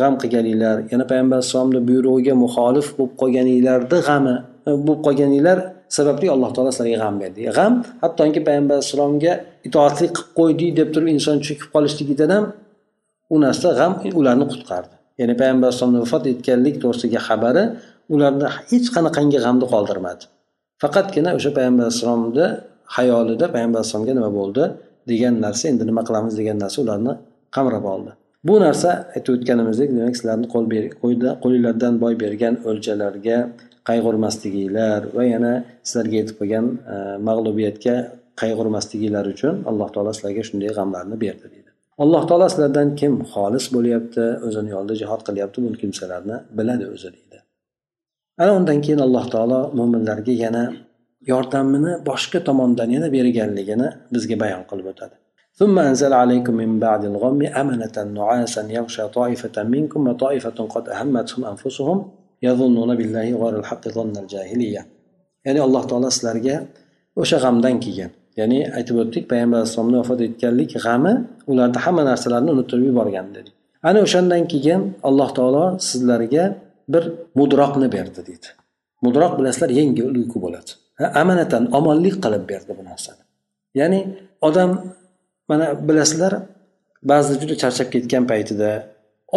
[0.00, 4.36] g'am qilganinglar yana payg'ambar alayhissalomni buyrug'iga muxolif bo'lib qolganinglarni g'ami
[4.68, 5.58] e, bo'lib qolganinglar
[5.96, 7.40] sababli alloh taolo sizlarga g'am berdi.
[7.50, 7.72] E, g'am
[8.02, 9.32] hattoki payg'ambar alayhissalomga
[9.68, 12.44] itoatlik qilib qo'ydik deb turib inson cho'kib qolishligidan ham
[13.34, 14.94] u narsa g'am ularni qutqardi.
[15.20, 17.64] Ya'ni payg'ambar alayhissalomni vafot etganlik to'g'risidagi xabari
[18.14, 20.22] ularni hech qanaqangi g'amni qoldirmadi.
[20.82, 22.46] Faqatgina o'sha payg'ambar alayhissalomni
[22.96, 24.64] hayolida payg'ambar alayhissalomga nima bo'ldi
[25.10, 27.12] degan narsa endi nima qilamiz degan narsa ularni
[27.56, 28.12] qamrab oldi.
[28.44, 30.66] Bu narsa aytib o'tganimizdek demak sizlarni qo'l
[31.42, 33.38] qo'linglardan boy bergan o'ljalarga
[33.88, 35.52] qayg'urmasliginglar va yana
[35.88, 36.96] sizlarga yetib qolgan e,
[37.28, 37.96] mag'lubiyatga
[38.42, 41.70] qayg'urmasliginglar uchun alloh taolo sizlarga shunday g'amlarni berdi deydi.
[42.04, 47.38] Alloh taolo sizlardan kim xolis bo'lyapti o'zini yo'lida jihod qilyapti bu kimsalarni biladi o'zi deydi.
[48.42, 50.64] Ana undan keyin alloh taolo mo'minlarga yana
[51.32, 55.16] yordamini boshqa tomondan yana berganligini bizga bayon qilib o'tadi.
[55.59, 61.97] ثم أنزل عليكم من بعد الغم أمنة نعاسا يغشى طائفة منكم وطائفة قد أهمتهم أنفسهم
[62.47, 64.81] يظنون بالله غير الحق ظن الجاهلية
[65.45, 66.55] ya'ni alloh taolo sizlarga
[67.21, 71.13] o'sha g'amdan keyin ya'ni aytib o'tdik payg'ambar alayhissalomni vafot etganlik g'ami
[71.51, 73.53] ularni hamma narsalarni unuttirib yuborgan dedik
[73.89, 76.45] ana o'shandan keyin alloh taolo sizlarga
[76.93, 77.03] bir
[77.39, 78.47] mudroqni berdi deydi
[79.05, 80.71] mudroq bilasizlar yengil uyqu bo'ladi
[81.21, 83.23] amanatan omonlik qilib berdi bu narsani
[83.79, 83.99] ya'ni
[84.47, 84.71] odam
[85.50, 86.32] mana bilasizlar
[87.10, 88.70] ba'zida juda charchab ketgan paytida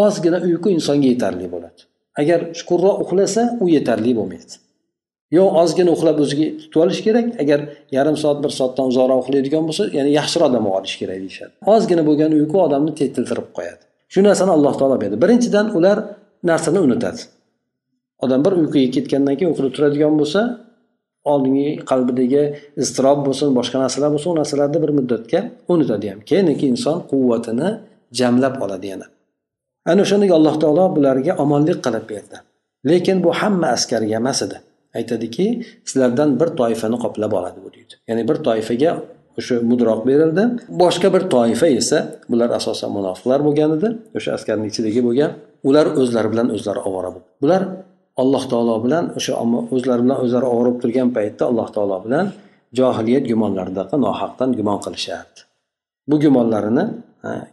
[0.03, 1.79] ozgina uyqu insonga yetarli bo'ladi.
[2.21, 4.53] Agar chuqurroq uxlasa u yetarli bo'lmaydi.
[5.37, 7.59] Yo ozgina uxlab o'ziga tutib olish kerak agar
[7.97, 11.53] yarim soat bir soatdan uzoqroq uxlaydigan bo'lsa ya'ni yaxshiroq dam olish kerak deyishadi.
[11.73, 13.81] Ozgina bo'lgan uyqu odamni tetiltirib qo'yadi.
[14.13, 15.15] Shu narsani alloh taolo berdi.
[15.23, 15.97] Birinchidan ular
[16.49, 17.21] narsani unutadi.
[18.23, 20.41] Odam bir uyquga ketgandan keyin uxlab turadigan bo'lsa
[21.31, 22.43] oldingi qalbidagi
[22.83, 25.39] iztirob bo'lsin boshqa narsalar bo'lsin u narsalarni bir muddatga
[25.73, 27.69] unutadi ham keyin inson quvvatini
[28.19, 29.05] jamlab oladi yana.
[29.91, 32.37] Ana o'shandek alloh taolo bularga omonlik qilib berdi.
[32.89, 34.57] Lekin bu hamma askarga emas edi.
[34.97, 35.45] Aytadiki
[35.89, 37.93] sizlardan bir toifani qoplab oladi bu deydi.
[38.07, 38.91] Ya'ni bir toifaga
[39.39, 40.43] o'sha mudroq berildi.
[40.81, 41.99] Boshqa bir toifa esa
[42.31, 43.89] bular asosan munofiqlar bo'lgan edi.
[44.17, 45.31] O'sha askarni ichidagi bo'lgan
[45.69, 47.27] ular o'zlari bilan o'zlari ovora bo'ldi.
[47.43, 47.61] Bular
[48.21, 49.33] alloh taolo bilan o'sha
[49.75, 52.25] o'zlari bilan o'zlari og'rib turgan paytda alloh taolo bilan
[52.79, 55.39] johiliyat gumonlaridaqa nohaqdan gumon qilishardi.
[56.09, 56.85] Bu gumonlarini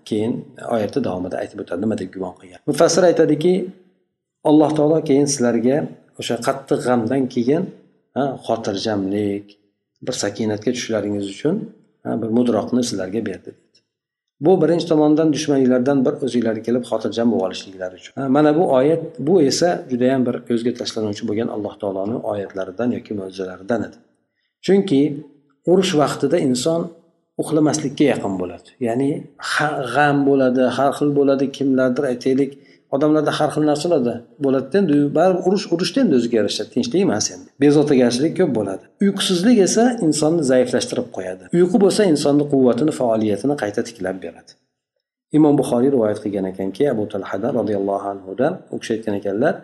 [0.08, 0.32] keyin
[0.74, 2.60] oyatni davomida aytib o'tadi nima deb gumon qilgan?
[2.70, 3.52] Mufassir aytadiki
[4.50, 5.76] alloh taolo keyin sizlarga
[6.20, 7.62] o'sha qattiq g'amdan keyin
[8.46, 9.46] xotirjamlik
[10.06, 11.56] bir sakinatga tushishlaringiz uchun
[12.20, 13.50] bir mudroqni sizlarga berdi.
[14.40, 18.12] Bu birinchi tomondan dushmaninglardan bir o'zinglarga kelib xotirjam bo'lib olishliklari uchun.
[18.36, 23.80] Mana bu oyat bu esa judayam bir ko'zga tashlanuvchi bo'lgan alloh taoloni oyatlaridan yoki mo'jizalaridan
[23.88, 23.98] edi.
[24.66, 25.00] Chunki
[25.70, 26.80] urush vaqtida inson
[27.42, 28.68] uxlamaslikka yaqin bo'ladi.
[28.86, 29.10] Ya'ni
[29.94, 32.52] g'am bo'ladi har xil bo'ladi kimlardir aytaylik
[32.96, 37.48] odamlarda har xil narsalarda bo'ladida endi baribir urush urushda endi o'ziga yarasha tinchlik emas endi
[37.64, 38.84] bezovtagarchilik ko'p bo'ladi.
[39.04, 41.44] Uyqusizlik esa insonni zaiflashtirib qo'yadi.
[41.58, 44.50] Uyqu bo'lsa insonni quvvatini faoliyatini qayta tiklab beradi.
[45.38, 49.54] Imom buxoriy rivoyat qilgan ekanki abu talhada roziyallohu anhudan u kishi aytgan ekanlar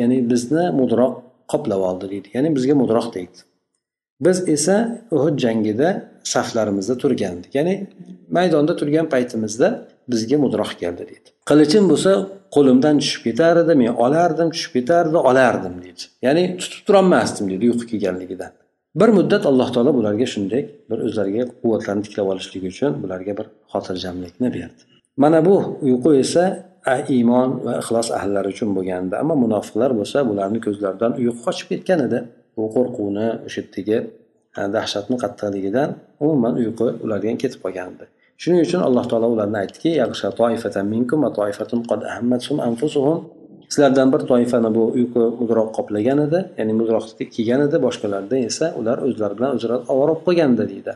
[0.00, 1.12] ya'ni bizni mudroq
[1.52, 2.28] qoplab oldi deydi.
[2.36, 3.40] Ya'ni bizga mudroq tegdi
[4.24, 4.76] biz esa
[5.10, 5.88] uhud jangida
[6.22, 7.54] saflarimizda turgandik.
[7.54, 7.74] Ya'ni
[8.30, 9.68] maydonda turgan paytimizda
[10.12, 11.28] bizga mudroq keldi deydi.
[11.50, 12.12] Qilichim bo'lsa
[12.56, 16.02] qo'limdan tushib ketar edi men olardim tushib ketardi olardim deydi.
[16.26, 18.52] Ya'ni tutib turolmasdim deydi uyqu kelganligidan.
[19.00, 24.48] Bir muddat alloh taolo bularga shunday bir o'zlariga quvvatlarni tiklab olishligi uchun bularga bir xotirjamlikni
[24.56, 24.82] berdi.
[25.22, 26.44] Mana bu uyqu esa
[27.16, 29.14] iymon va ixlos ahllari uchun bo'lgandi.
[29.22, 32.18] Ammo munofiqlar bo'lsa bularni ko'zlaridan uyqu qochib ketgan edi.
[32.56, 33.98] Bu qo'rquvni o'sha yerdagi
[34.76, 35.88] dahshatni qattiqligidan
[36.24, 38.06] umuman uyqu ulardan ketib qolgan edi
[38.42, 39.90] shuning uchun alloh taolo ularni aytdiki
[43.74, 47.04] sizlardan bir toifani bu uyqu mudroq qoplagan edi ya'ni mudroq
[47.36, 50.92] kelgan edi boshqalarda esa ular o'zlari bilan o'zlari ovora bo'lib qolgandi deydi.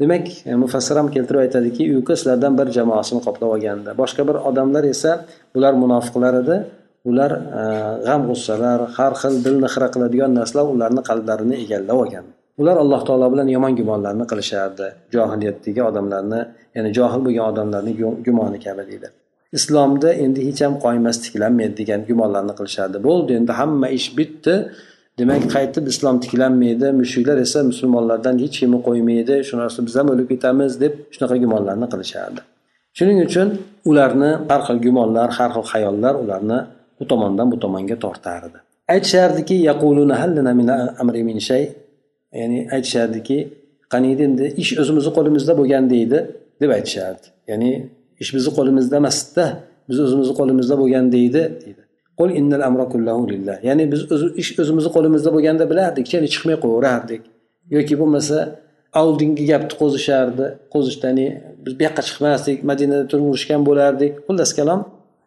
[0.00, 0.24] Demak
[0.62, 3.90] mufassir ham keltirib aytadiki uyqu sizlardan bir jamoasini qoplab olgandi.
[4.02, 5.12] Boshqa bir odamlar esa
[5.54, 6.56] bular munofiqlar edi.
[7.10, 7.62] Ular e,
[8.06, 12.26] g'am g'ussalar har xil dilni xira qiladigan narsalar ularni qalblarini egallab olgan
[12.60, 14.86] ular alloh taolo bilan yomon gumonlarni qilishardi.
[15.14, 16.40] Johiliyatdagi odamlarni
[16.76, 17.92] ya'ni johil bo'lgan odamlarni
[18.26, 19.08] gumoni kabi deydi.
[19.58, 22.98] Islomda endi hech ham qoimas tiklanmaydi degan gumonlarni qilishardi.
[23.08, 24.54] Bo'ldi endi hamma ish bitdi.
[25.20, 30.28] Demak qaytib islom tiklanmaydi mushuklar esa musulmonlardan hech kimni qo'ymaydi shu narsa biz ham o'lib
[30.32, 32.40] ketamiz deb shunaqa gumonlarni qilishardi.
[32.98, 33.48] Shuning uchun
[33.90, 36.58] ularni har xil gumonlar har xil xayollar ularni
[37.02, 38.58] u tomondan bu tomonga tortardi.
[38.94, 39.56] Aytishardiki
[42.40, 43.38] ya'ni aytishardiki
[43.92, 44.44] qaniydi endi?
[44.62, 46.18] Ish o'zimizni qo'limizda bo'lgan deydi
[46.60, 47.26] deb aytishardi.
[47.50, 47.70] Ya'ni
[48.22, 49.46] ish bizni qo'limizda emasda
[49.88, 51.82] biz o'zimizni qo'limizda bo'lgan deydi deydi.
[52.18, 53.56] Qul innal amra kullahu lillah.
[53.68, 54.00] Ya'ni biz
[54.42, 57.22] ish o'zimizni qo'limizda bo'lganda bilardik ya'ni chiqmay qo'yaverardik.
[57.76, 58.38] Yoki bo'lmasa
[59.02, 61.26] oldingi gapni qo'zishardi qo'zishdi ya'ni
[61.64, 64.12] biz bu yoqqa chiqmasdik madinada turib urushgan bo'lardik.
[64.28, 64.80] Xullas kalom.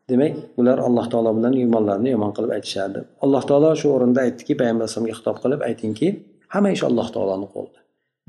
[0.10, 3.00] Demak ular alloh taolo bilan iymonlarni yomon qilib aytishardi.
[3.26, 6.08] Alloh taolo shu o'rinda aytdiki payg'ambar alayhisalomga xitob qilib aytingki
[6.54, 7.80] hamma ish alloh taoloni qo'lida.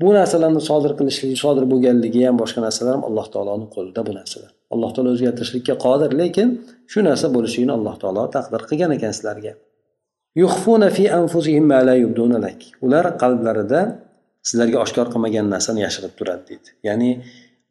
[0.01, 4.51] Bu narsalarni sodir qilishligi sodir bo'lganligi ham boshqa narsalar ham alloh taoloni qo'lida bu narsalar.
[4.73, 6.47] Alloh taolo o'zgartirishlikka qodir lekin
[6.91, 9.53] shu narsa bo'lishligini alloh taolo taqdir qilgan ekan sizlarga.
[12.85, 13.81] Ular qalblarida
[14.47, 16.69] sizlarga oshkor qilmagan narsani yashirib turadi deydi.
[16.87, 17.09] Ya'ni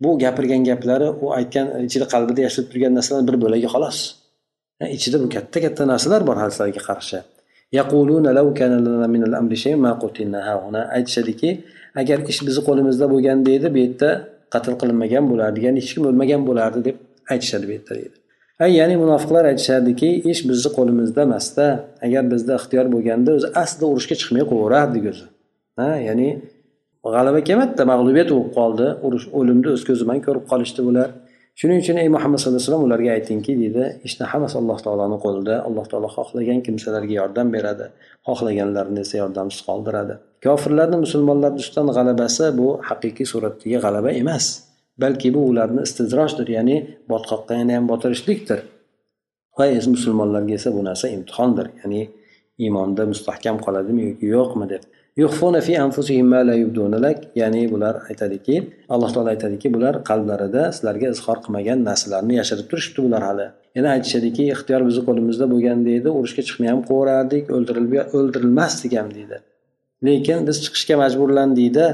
[0.03, 3.99] bu gapirgan gaplari u aytgan ichida qalbida yashirib turgan narsalar bir bo'lagi xolos.
[4.97, 7.19] Ichida bu katta katta narsalar bor sizlarga qarshi.
[10.97, 11.51] Aytishadiki
[12.01, 14.11] agar ish bizni qo'limizda bo'lganda edi bu yerda
[14.55, 16.97] qatl qilinmagan bo'lardi ya'ni hech kim o'lmagan bo'lardi deb
[17.33, 18.17] aytishadi bu yerda deydi.
[18.79, 21.67] Ya'ni munofiqlar aytishardiki ish bizni qo'limizda emasda.
[22.07, 25.27] Agar bizda ixtiyor bo'lganda o'zi aslida urushga chiqmay qo'yaverardik o'zi
[25.79, 26.29] ha ya'ni
[27.15, 28.87] g'alaba kelmadida mag'lubiyat bo'lib qoldi.
[29.07, 31.09] Urush o'limni o'z ko'zi bilan ko'rib qolishdi bular.
[31.59, 35.55] Shuning uchun ey muhammad sallallohu alayhi vasallam ularga aytingki deydi ishni hammasi alloh taoloni qo'lida.
[35.69, 37.87] Alloh taolo xohlagan kimsalarga yordam beradi
[38.29, 40.15] xohlaganlarni esa yordamsiz qoldiradi.
[40.45, 44.45] Kofirlarni musulmonlar ustidan g'alabasi bu haqiqiy suratdagi g'alaba emas
[45.03, 46.77] balki bu ularni istidrojdir ya'ni
[47.11, 48.61] botqoqqa yana ham botirishlikdir.
[49.59, 52.03] Va musulmonlarga esa bu narsa imtihondir ya'ni
[52.65, 54.83] iymonda mustahkam qoladimi yoki yo'qmi deb.
[57.35, 58.57] Ya'ni bular aytadiki
[58.89, 63.47] alloh taolo aytadiki bular qalblarida sizlarga izhor qilmagan narsalarni yashirib turishibdi bular hali.
[63.77, 67.45] Yana aytishadiki ixtiyor bizni qo'limizda bo'lgan deydi urushga chiqmay ham qo'yaverardik
[68.19, 69.37] o'ldirilmasdik ham deydi.
[70.07, 71.87] Lekin biz chiqishga majburlandikda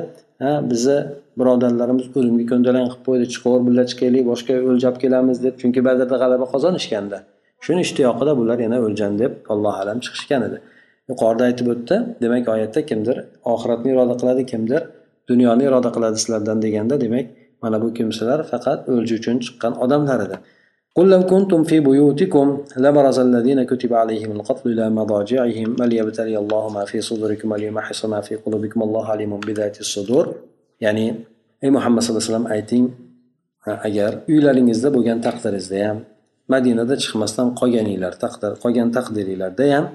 [0.71, 0.99] bizni
[1.41, 5.55] birodarlarimiz o'limga ko'ndalang qilib qo'ydi chiqaver birga chiqaylik boshqa o'ljab kelamiz deb.
[5.61, 7.19] Chunki badrda g'alaba qozonishganda.
[7.65, 10.59] Shuni ishtiyoqida bular yana o'ljan deb alloh alam chiqishgan edi.
[11.10, 13.16] yuqorida aytib o'tdi demak oyatda kimdir
[13.54, 14.82] oxiratni iroda qiladi kimdir
[15.30, 17.26] dunyoni iroda qiladi sizlardan deganda demak
[17.64, 20.40] mana bu kimsalar faqat o'lja uchun chiqqan odamlar edi
[20.98, 22.48] قل لو كنتم في بيوتكم
[22.84, 28.34] لبرز الذين كتب عليهم القتل إلى مضاجعهم وليبتلي الله ما في صدوركم وليمحص ما في
[28.44, 30.26] قلوبكم الله عليم بذات الصدور
[30.82, 31.08] ya'ni
[31.62, 32.86] ey muhammad sallallohu alayhi vasallam ayting
[33.88, 35.98] agar uylaringizda bo'lgan taqdiringizda ham
[36.54, 39.86] madinada chiqmasdan qolganinglar taqdir qolgan taqdiringlarda ham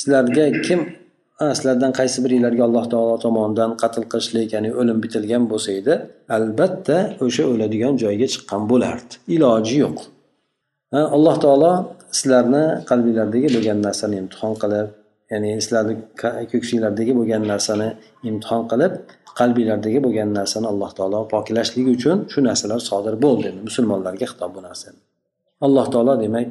[0.00, 0.80] sizlarga kim?
[1.40, 5.94] Sizlardan qaysi biringlarga alloh taolo tomonidan qatl qilishlik ya'ni o'lim bitilgan bo'lsa edi
[6.36, 9.12] albatta o'sha o'ladigan joyga chiqqan bo'lardi.
[9.36, 9.98] Iloji yo'q.
[11.16, 11.72] Alloh taolo
[12.18, 14.88] sizlarni qalbinglardagi bo'lgan narsani imtihon qilib
[15.32, 15.94] ya'ni sizlarni
[16.52, 17.88] ko'ksinglardagi bo'lgan narsani
[18.30, 18.92] imtihon qilib
[19.40, 23.48] qalbinglardagi bo'lgan narsani alloh taolo poklashligi uchun shu narsalar sodir bo'ldi.
[23.66, 24.88] Musulmonlarga xitob bu narsa
[25.66, 26.48] alloh taolo demak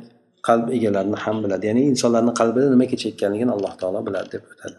[0.47, 1.63] qalb egalarini ham biladi.
[1.69, 4.77] Ya'ni insonlarni qalbida nima kechayotganligini alloh taolo biladi deb o'tadi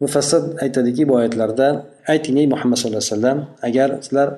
[0.00, 1.66] mufassir aytadiki bu oyatlarda
[2.12, 4.28] ayting ey muhammad sallallohu alayhi vasallam agar sizlar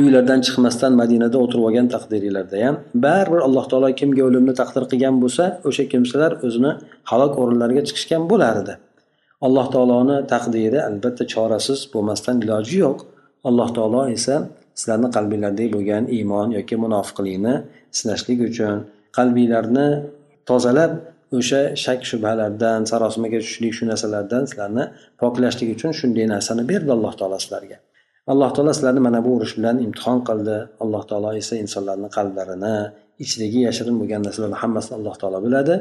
[0.00, 5.44] uylardan chiqmasdan madinada o'tirib olgan taqdiringlarda ham baribir alloh taolo kimga o'limni taqdir qilgan bo'lsa
[5.68, 6.72] o'sha kimsalar o'zini
[7.10, 8.74] halok o'rinlariga chiqishgan bo'lar edi.
[9.46, 12.98] Alloh taoloni taqdiri albatta chorasiz bo'lmasdan iloji yo'q.
[13.48, 14.34] Alloh taolo esa
[14.78, 17.54] sizlarni qalbinglardagi bo'lgan iymon yoki munofiqlikni
[17.98, 18.76] sinashlik uchun
[19.16, 19.88] qalbinglarni
[20.50, 20.92] tozalab
[21.38, 24.84] o'sha shak shubhalardan sarosimaga tushishlik shu narsalardan sizlarni
[25.20, 27.78] poklashlik uchun shunday narsani berdi alloh taolo sizlarga.
[28.32, 30.56] Alloh taolo sizlarni mana bu urush bilan imtihon qildi.
[30.84, 32.76] Alloh taolo esa insonlarni qalblarini
[33.24, 35.74] ichidagi yashirin bo'lgan narsalarni hammasini alloh taolo biladi.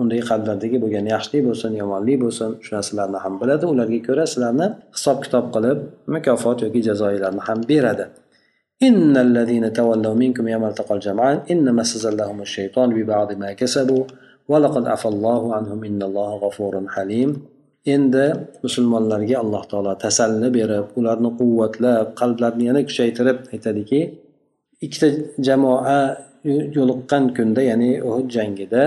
[0.00, 3.64] Unday qalblardagi bo'lgan yaxshilik bo'lsin yomonlik bo'lsin shu narsalarni ham biladi.
[3.72, 4.66] Ularga ko'ra sizlarni
[4.96, 5.78] hisob kitob qilib
[6.14, 8.04] mukofot yoki jazoinglarni ham beradi.
[8.87, 14.03] إن الذين تولوا منكم يوم التقى الجمعان إنما استزلهم الشيطان ببعض ما كسبوا
[14.51, 17.31] ولقد عفى الله عنهم إن الله غفور حليم
[17.95, 18.25] endi
[18.63, 23.99] musulmonlarga alloh taolo tasalli berib ularni quvvatlab qalblarini yana kuchaytirib aytadiki
[24.85, 25.07] ikkita
[25.47, 25.99] jamoa
[26.77, 28.83] yo'liqqan kunda ya'ni uhud jangida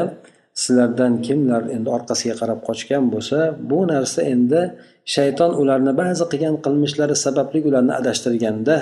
[0.62, 3.38] sizlardan kimlar endi orqasiga qarab qochgan bo'lsa
[3.70, 4.60] bu narsa endi
[5.14, 8.76] shayton ularni ba'zi qilgan qilmishlari sababli ularni adashtirganda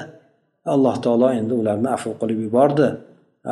[0.74, 2.88] alloh taolo endi ularni afv qilib yubordi.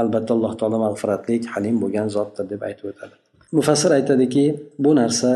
[0.01, 3.15] Albatta alloh taolo mag'firatli halim bo'lgan zotdir deb aytib o'tadi.
[3.57, 4.45] Mufassir aytadiki
[4.83, 5.31] bu narsa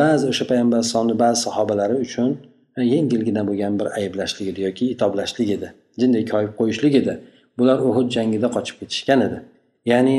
[0.00, 2.30] ba'zi o'sha payg'ambar alayhisalomni ba'zi sahobalari uchun
[2.94, 5.68] yengilgina bo'lgan bir ayblashlik edi yoki itoblashlik edi
[6.00, 7.14] jinday koyib qo'yishlik edi.
[7.58, 9.38] Bular uhud jangida qochib ketishgan edi.
[9.92, 10.16] Ya'ni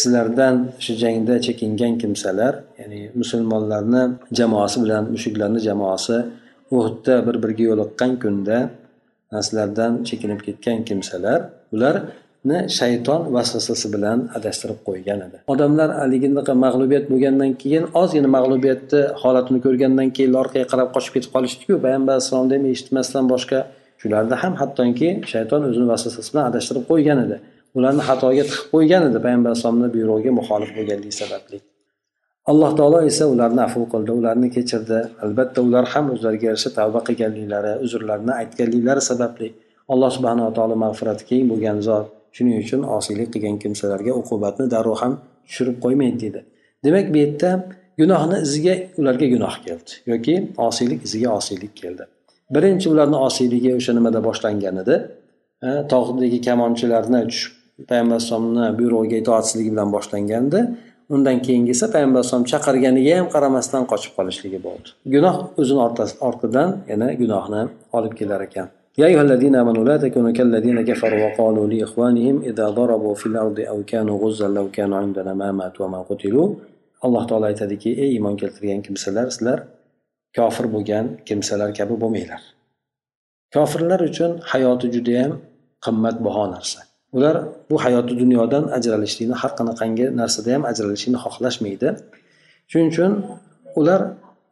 [0.00, 4.02] sizlardan shu jangda chekingan kimsalar ya'ni musulmonlarni
[4.38, 6.16] jamoasi bilan mushuklarni jamoasi
[6.76, 8.58] uhudda bir biriga yo'liqqan kunda
[9.34, 11.40] narsalardan chekinib ketgan kimsalar
[11.74, 15.36] ularni shayton vasvasasi bilan adashtirib qo'ygan edi.
[15.54, 21.74] Odamlar haliginaqa mag'lubiyat bo'lgandan keyin ozgina mag'lubiyatni holatini ko'rgandan keyin orqaga qarab qochib ketib qolishdiku
[21.84, 23.58] payg'ambar alayhissalomni ham eshitmasdan boshqa
[24.02, 27.36] shularni ham hattoki shayton o'zini vasvasasi bilan adashtirib qo'ygan edi.
[27.78, 31.58] Ularni xatoga tiqib qo'ygan edi payg'ambar alayhisalomni buyrug'iga muxolif bo'lganligi sababli.
[32.50, 35.00] Alloh taolo esa ularni afv qildi ularni kechirdi.
[35.24, 39.48] Albatta ular ham o'zlariga yarasha tavba qilganliklari uzrlarini aytganliklari sababli
[39.92, 42.06] alloh subhanava taolo mag'firati keng bo'lgan zot
[42.36, 45.12] shuning uchun osiylik qilgan kimsalarga uqubatni darrov ham
[45.46, 46.40] tushirib qo'ymaydi deydi
[46.84, 47.50] demak bu yerda
[48.00, 50.34] gunohni iziga ularga gunoh keldi yoki
[50.68, 52.04] osiylik iziga osiylik keldi.
[52.54, 54.96] Birinchi ularni osiyligi o'sha nimada boshlangan edi.
[55.92, 57.52] Tog'dagi kamonchilarni tushib
[57.90, 60.60] payg'ambar alayhisalomni buyrug'iga itoatsizligi bilan boshlangandi
[61.15, 65.81] undan keyingi esa payg'ambar alayhisalom chaqirganiga ham qaramasdan qochib qolishligi bo'ldi gunoh o'zini
[66.29, 67.61] ortidan yana gunohni
[67.97, 68.69] olib kelar ekan
[69.01, 73.77] يا أيها الذين آمنوا لا تكونوا كالذين كفروا وقالوا لإخوانهم إذا ضربوا في الأرض أو
[73.91, 76.47] كانوا غزا لو كانوا عندنا ما ماتوا وما قتلوا
[77.05, 79.59] alloh taolo aytadiki ey iymon keltirgan kimsalar sizlar
[80.37, 82.41] kofir bo'lgan kimsalar kabi bo'lmanglar
[83.55, 85.33] kofirlar uchun hayoti judayam
[85.85, 86.79] qimmatbaho narsa
[87.16, 87.34] Ular
[87.70, 91.88] bu hayoti dunyodan ajralishlikni har qanaqangi narsada ham ajralishlikni xohlashmaydi.
[92.70, 93.12] Shuning uchun
[93.80, 94.00] ular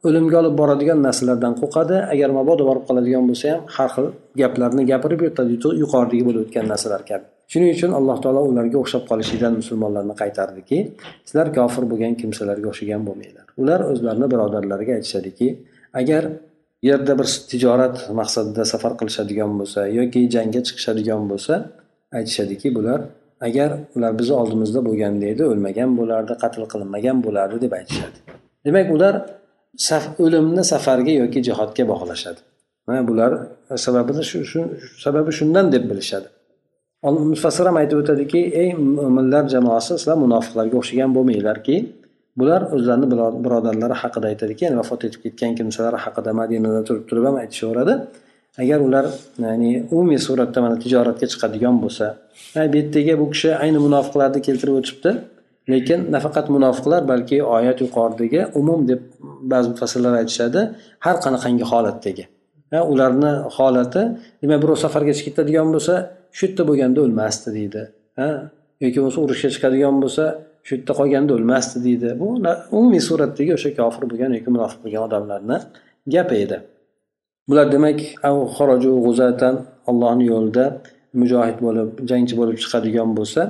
[0.06, 1.96] o'limga olib boradigan narsalardan qo'rqadi.
[2.14, 4.06] Agar mabodo borib qoladigan bo'lsa ham har xil
[4.40, 9.52] gaplarni gapirib yuradi yuqoridagi bo'lib o'tgan narsalar kabi shuning uchun alloh taolo ularga o'xshab qolishlikdan
[9.60, 10.78] musulmonlarni qaytardiki
[11.28, 13.46] sizlar kofir bo'lgan kimsalarga o'xshagan bo'lmanglar.
[13.62, 15.48] Ular o'zlarini birodarlariga aytishadiki
[16.00, 16.22] agar
[16.88, 21.54] yerda bir tijorat maqsadida safar qilishadigan bo'lsa yoki jangga chiqishadigan bo'lsa
[22.18, 23.00] aytishadiki bular
[23.48, 28.18] agar ular bizni oldimizda bo'lganda edi o'lmagan bo'lardi qatl qilinmagan bo'lardi deb aytishadi.
[28.66, 29.14] Demak ular
[29.88, 32.40] saf o'limni safarga yoki jihodga bog'lashadi.
[33.11, 33.31] Bular
[33.85, 34.61] sababini shu shu
[35.05, 36.29] sababi shundan deb bilishadi.
[37.33, 41.76] Mufassir ham aytib o'tadiki ey mo'minlar jamoasi sizlar munofiqlarga o'xshagan bo'lmanglarki
[42.40, 43.07] bular o'zlarini
[43.44, 47.94] birodarlari haqida aytadiki ya'ni vafot etib ketgan kimsalar haqida madinada turib turib ham aytishaveradi.
[48.62, 49.06] Agar ular
[49.44, 52.06] ya'ni umumiy suratda mana tijoratga chiqadigan bo'lsa
[52.72, 55.10] bu yerdagi bu kishi ayni munofiqlarni keltirib o'tibdi
[55.72, 59.00] lekin nafaqat munofiqlar balki oyat yuqoridagi umum deb
[59.52, 60.60] ba'zi mufassirlar aytishadi
[61.04, 62.24] har qanaqangi holatdagi.
[62.92, 64.02] Ularni holati
[64.42, 65.94] demak birov safarga chiqib ketadigan bo'lsa
[66.36, 67.82] shu yerda bo'lganda o'lmasdi deydi.
[68.18, 68.28] Ha
[68.84, 70.24] yoki bo'lmasa urushga chiqadigan bo'lsa
[70.66, 72.08] shu yerda qolganda o'lmasdi deydi.
[72.20, 72.26] Bu
[72.78, 75.56] umumiy suratdagi o'sha kofir bo'lgan yoki munofiq bo'lgan odamlarni
[76.14, 76.58] gapi edi.
[77.48, 77.98] Bular demak
[79.90, 80.64] allohni yo'lida
[81.20, 83.42] mujohid bo'lib jangchi bo'lib chiqadigan bo'lsa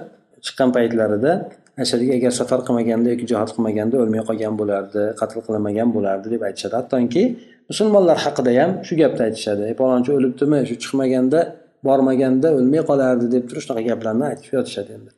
[0.47, 1.33] chiqqan paytlarida
[1.79, 6.75] aytishadiki agar safar qilmaganda yoki jihod qilmaganda o'lmay qolgan bo'lardi qatl qilinmagan bo'lardi deb aytishadi.
[6.81, 7.23] Hattoki
[7.71, 9.65] musulmonlar haqida ham shu gapni aytishadi.
[9.81, 10.59] Palonchi o'libdimi?
[10.69, 11.41] Shu chiqmaganda
[11.87, 15.11] bormaganda o'lmay qolardi deb turib shunaqa gaplarni aytib yotishadi endi.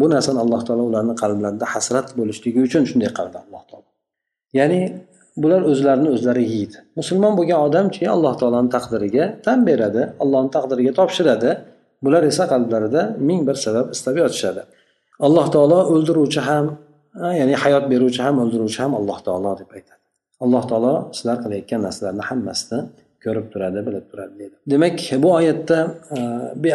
[0.00, 3.88] Bu narsani alloh taolo ularni qalblarida hasrat bo'lishligi uchun shunday qildi alloh taolo.
[4.58, 4.80] Ya'ni
[5.42, 6.76] bular o'zlarini o'zlari yeydi.
[7.00, 11.50] Musulmon bo'lgan odamchi alloh taoloni taqdiriga tan beradi allohni taqdiriga topshiradi.
[12.04, 14.62] Bular esa qalblarida ming bir sabab istab yotishadi.
[15.26, 16.66] Alloh taolo o'ldiruvchi ham
[17.40, 20.00] ya'ni hayot beruvchi ham o'ldiruvchi ham alloh taolo deb aytadi.
[20.44, 22.80] Alloh taolo sizlar qilayotgan narsalarni hammasini
[23.24, 25.78] ko'rib turadi bilib turadi deydi demak bu oyatda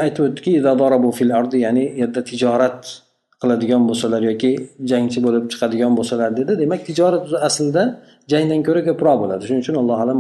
[0.06, 0.52] aytib o'tdiki
[1.66, 2.82] ya'ni yerda tijorat
[3.42, 4.52] qiladigan bo'lsalar yoki
[4.92, 6.52] jangchi bo'lib chiqadigan bo'lsalar dedi.
[6.64, 7.84] Demak tijorat aslida
[8.32, 9.44] jangdan ko'ra ko'proq bo'ladi.
[9.48, 10.18] Shuning uchun alloh alam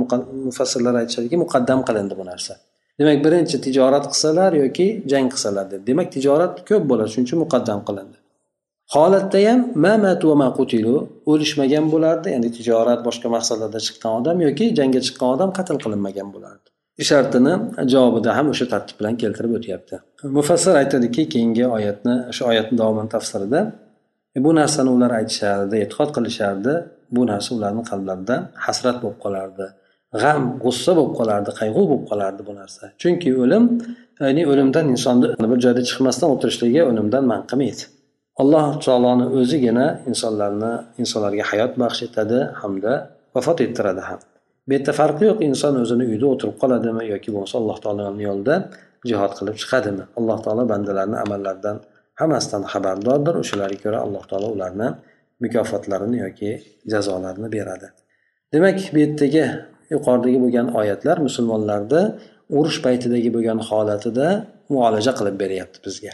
[0.48, 2.54] mufassirlar aytishadiki muqaddam qilindi bu narsa.
[3.00, 5.84] Demak birinchi tijorat qilsalar yoki jang qilsalar dedi.
[5.90, 8.18] Demak tijorat ko'p bo'ladi shuning uchun muqaddam qilindi.
[8.96, 10.96] Holatda ham ma matu ma qutilu
[11.32, 12.28] o'lishmagan bo'lardi.
[12.36, 16.68] Ya'ni tijorat boshqa maqsadlarda chiqqan odam yoki jangga chiqqan odam qatl qilinmagan bo'lardi.
[17.10, 17.54] Shartini
[17.94, 19.96] javobida ham o'sha tartib bilan keltirib o'tyapti.
[20.38, 23.60] Mufassir aytadiki keyingi oyatni shu oyatni davomini tafsirida
[24.36, 26.74] e, bu narsani ular aytishardi e'tiqod qilishardi
[27.16, 28.36] bu narsa ularni qalblarida
[28.66, 29.68] hasrat bo'lib qolardi
[30.22, 32.84] g'am g'ussa bo'lib qolardi qayg'u bo'lib qolardi bu narsa.
[33.02, 33.64] Chunki o'lim
[34.22, 37.86] ya'ni o'limdan insonni bir joyda chiqmasdan o'tirishligi o'limdan man qilmaydi
[38.42, 42.94] alloh taoloni o'zigina insonlarni insonlarga hayot baxsh etadi hamda
[43.36, 44.20] vafot ettiradi ham.
[44.68, 45.38] Bu yerda farqi yo'q.
[45.48, 48.56] Inson o'zini uyida o'tirib qoladimi yoki bo'lmasa alloh taoloni yo'lida
[49.10, 50.04] jihod qilib chiqadimi?
[50.20, 51.78] Alloh taolo bandalarni amallaridan
[52.22, 53.34] hammasidan xabardordir.
[53.44, 54.88] O'shalarga ko'ra alloh taolo ularni
[55.44, 56.50] mukofotlarini yoki
[56.92, 57.88] jazolarini beradi.
[58.54, 59.46] Demak bu yerdagi
[59.94, 62.02] yuqoridagi bo'lgan oyatlar musulmonlarni
[62.58, 64.28] urush paytidagi bo'lgan holatida
[64.74, 66.14] muolaja qilib beryapti bizga.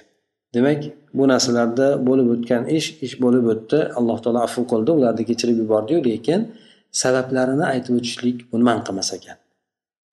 [0.56, 0.80] Demak
[1.18, 3.80] bu narsalarda bo'lib o'tgan ish ish bo'lib o'tdi.
[4.00, 4.92] Alloh taolo afu qildi.
[5.00, 6.40] Ularni kechirib yubordiyu lekin
[7.02, 9.38] sabablarini aytib o'tishlik buni man qilmas ekan.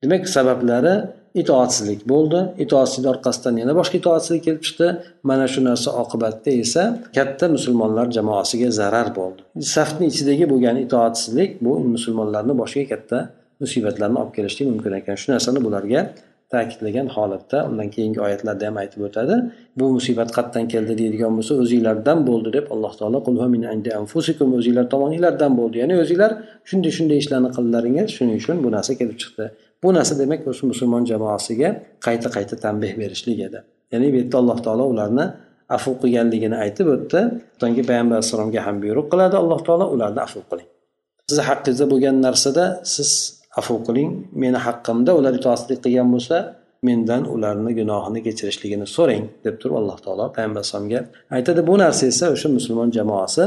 [0.03, 0.95] Demak sabablari
[1.43, 2.41] itoatsizlik bo'ldi.
[2.65, 4.89] Itoatsizlik orqasidan yana boshqa itoatsizlik kelib chiqdi.
[5.29, 6.83] Mana shu narsa oqibatida esa
[7.17, 9.41] katta musulmonlar jamoasiga zarar bo'ldi.
[9.75, 13.19] Safni ichidagi bo'lgan itoatsizlik bu musulmonlarni boshiga katta
[13.63, 15.21] musibatlarni olib kelishligi mumkin ekan.
[15.23, 16.01] Shu narsani bularga
[16.55, 19.35] ta'kidlagan holatda undan keyingi oyatlarda ham aytib o'tadi
[19.79, 23.19] bu musibat qayerdan keldi deydigan bo'lsa o'zinglardan bo'ldi deb alloh taolo
[24.61, 25.77] o'zinglar tomoninglardan bo'ldi.
[25.83, 26.31] Ya'ni o'zinglar
[26.71, 29.45] shunday shunday ishlarni qildilaringiz shuning uchun bu narsa kelib chiqdi.
[29.83, 31.69] Bu narsa demak o'sha musulmon jamoasiga
[32.07, 33.59] qayta qayta tanbeh berishlik edi.
[33.93, 35.27] Ya'ni bu yerda alloh taolo ularni
[35.77, 37.21] afu qilganligini aytib o'tdi.
[37.61, 40.69] So'nggi payg'ambar alayhissalomga ham buyruq qiladi alloh taolo ularni afu qiling.
[41.29, 43.11] Sizni haqqingizda bo'lgan narsada siz
[43.61, 44.11] afu qiling
[44.43, 46.37] meni haqqimda ular itoatsizlik qilgan bo'lsa
[46.89, 51.01] mendan ularni gunohini kechirishligini so'rang deb turib alloh taolo payg'ambar alayhisalomga
[51.37, 51.61] aytadi.
[51.69, 53.45] Bu narsa esa o'sha musulmon jamoasi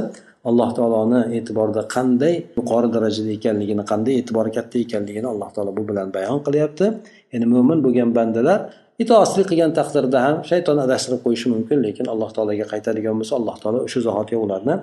[0.50, 6.08] alloh taoloni e'tiborida qanday yuqori darajada ekanligini qanday e'tibori katta ekanligini alloh taolo bu bilan
[6.18, 6.86] bayon qilyapti.
[7.34, 8.60] Ya'ni mo'min bo'lgan bandalar
[9.04, 13.80] itoatsizlik qilgan taqdirda ham shayton adashtirib qo'yishi mumkin lekin alloh taologa qaytadigan bo'lsa alloh taolo
[13.88, 14.76] o'sha zahoti ularni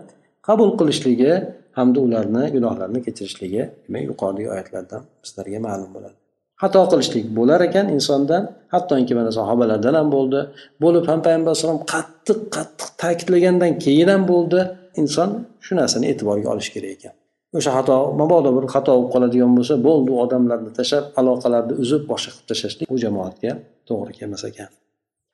[0.49, 1.33] qabul qilishligi
[1.79, 6.17] hamda ularni gunohlarini kechirishligi demak yuqoridagi oyatlardan bizlarga ma'lum bo'ladi.
[6.63, 8.43] Xato qilishlik bo'lar ekan insondan
[8.75, 10.41] hattoki mana sahobalardan ham bo'ldi.
[10.85, 14.61] Bo'lib ham payg'ambar alayhisalom qattiq qattiq ta'kidlagandan keyin ham bo'ldi.
[15.03, 15.31] Inson
[15.65, 17.15] shu narsani e'tiborga olish kerak ekan.
[17.59, 22.47] O'sha xato mabodo bir xato bo'lib qoladigan bo'lsa bo'ldi odamlarni tashlab aloqalarni uzib boshqa qilib
[22.51, 23.53] tashlashlik bu jamoatga
[23.89, 24.71] to'g'ri kelmas ekan.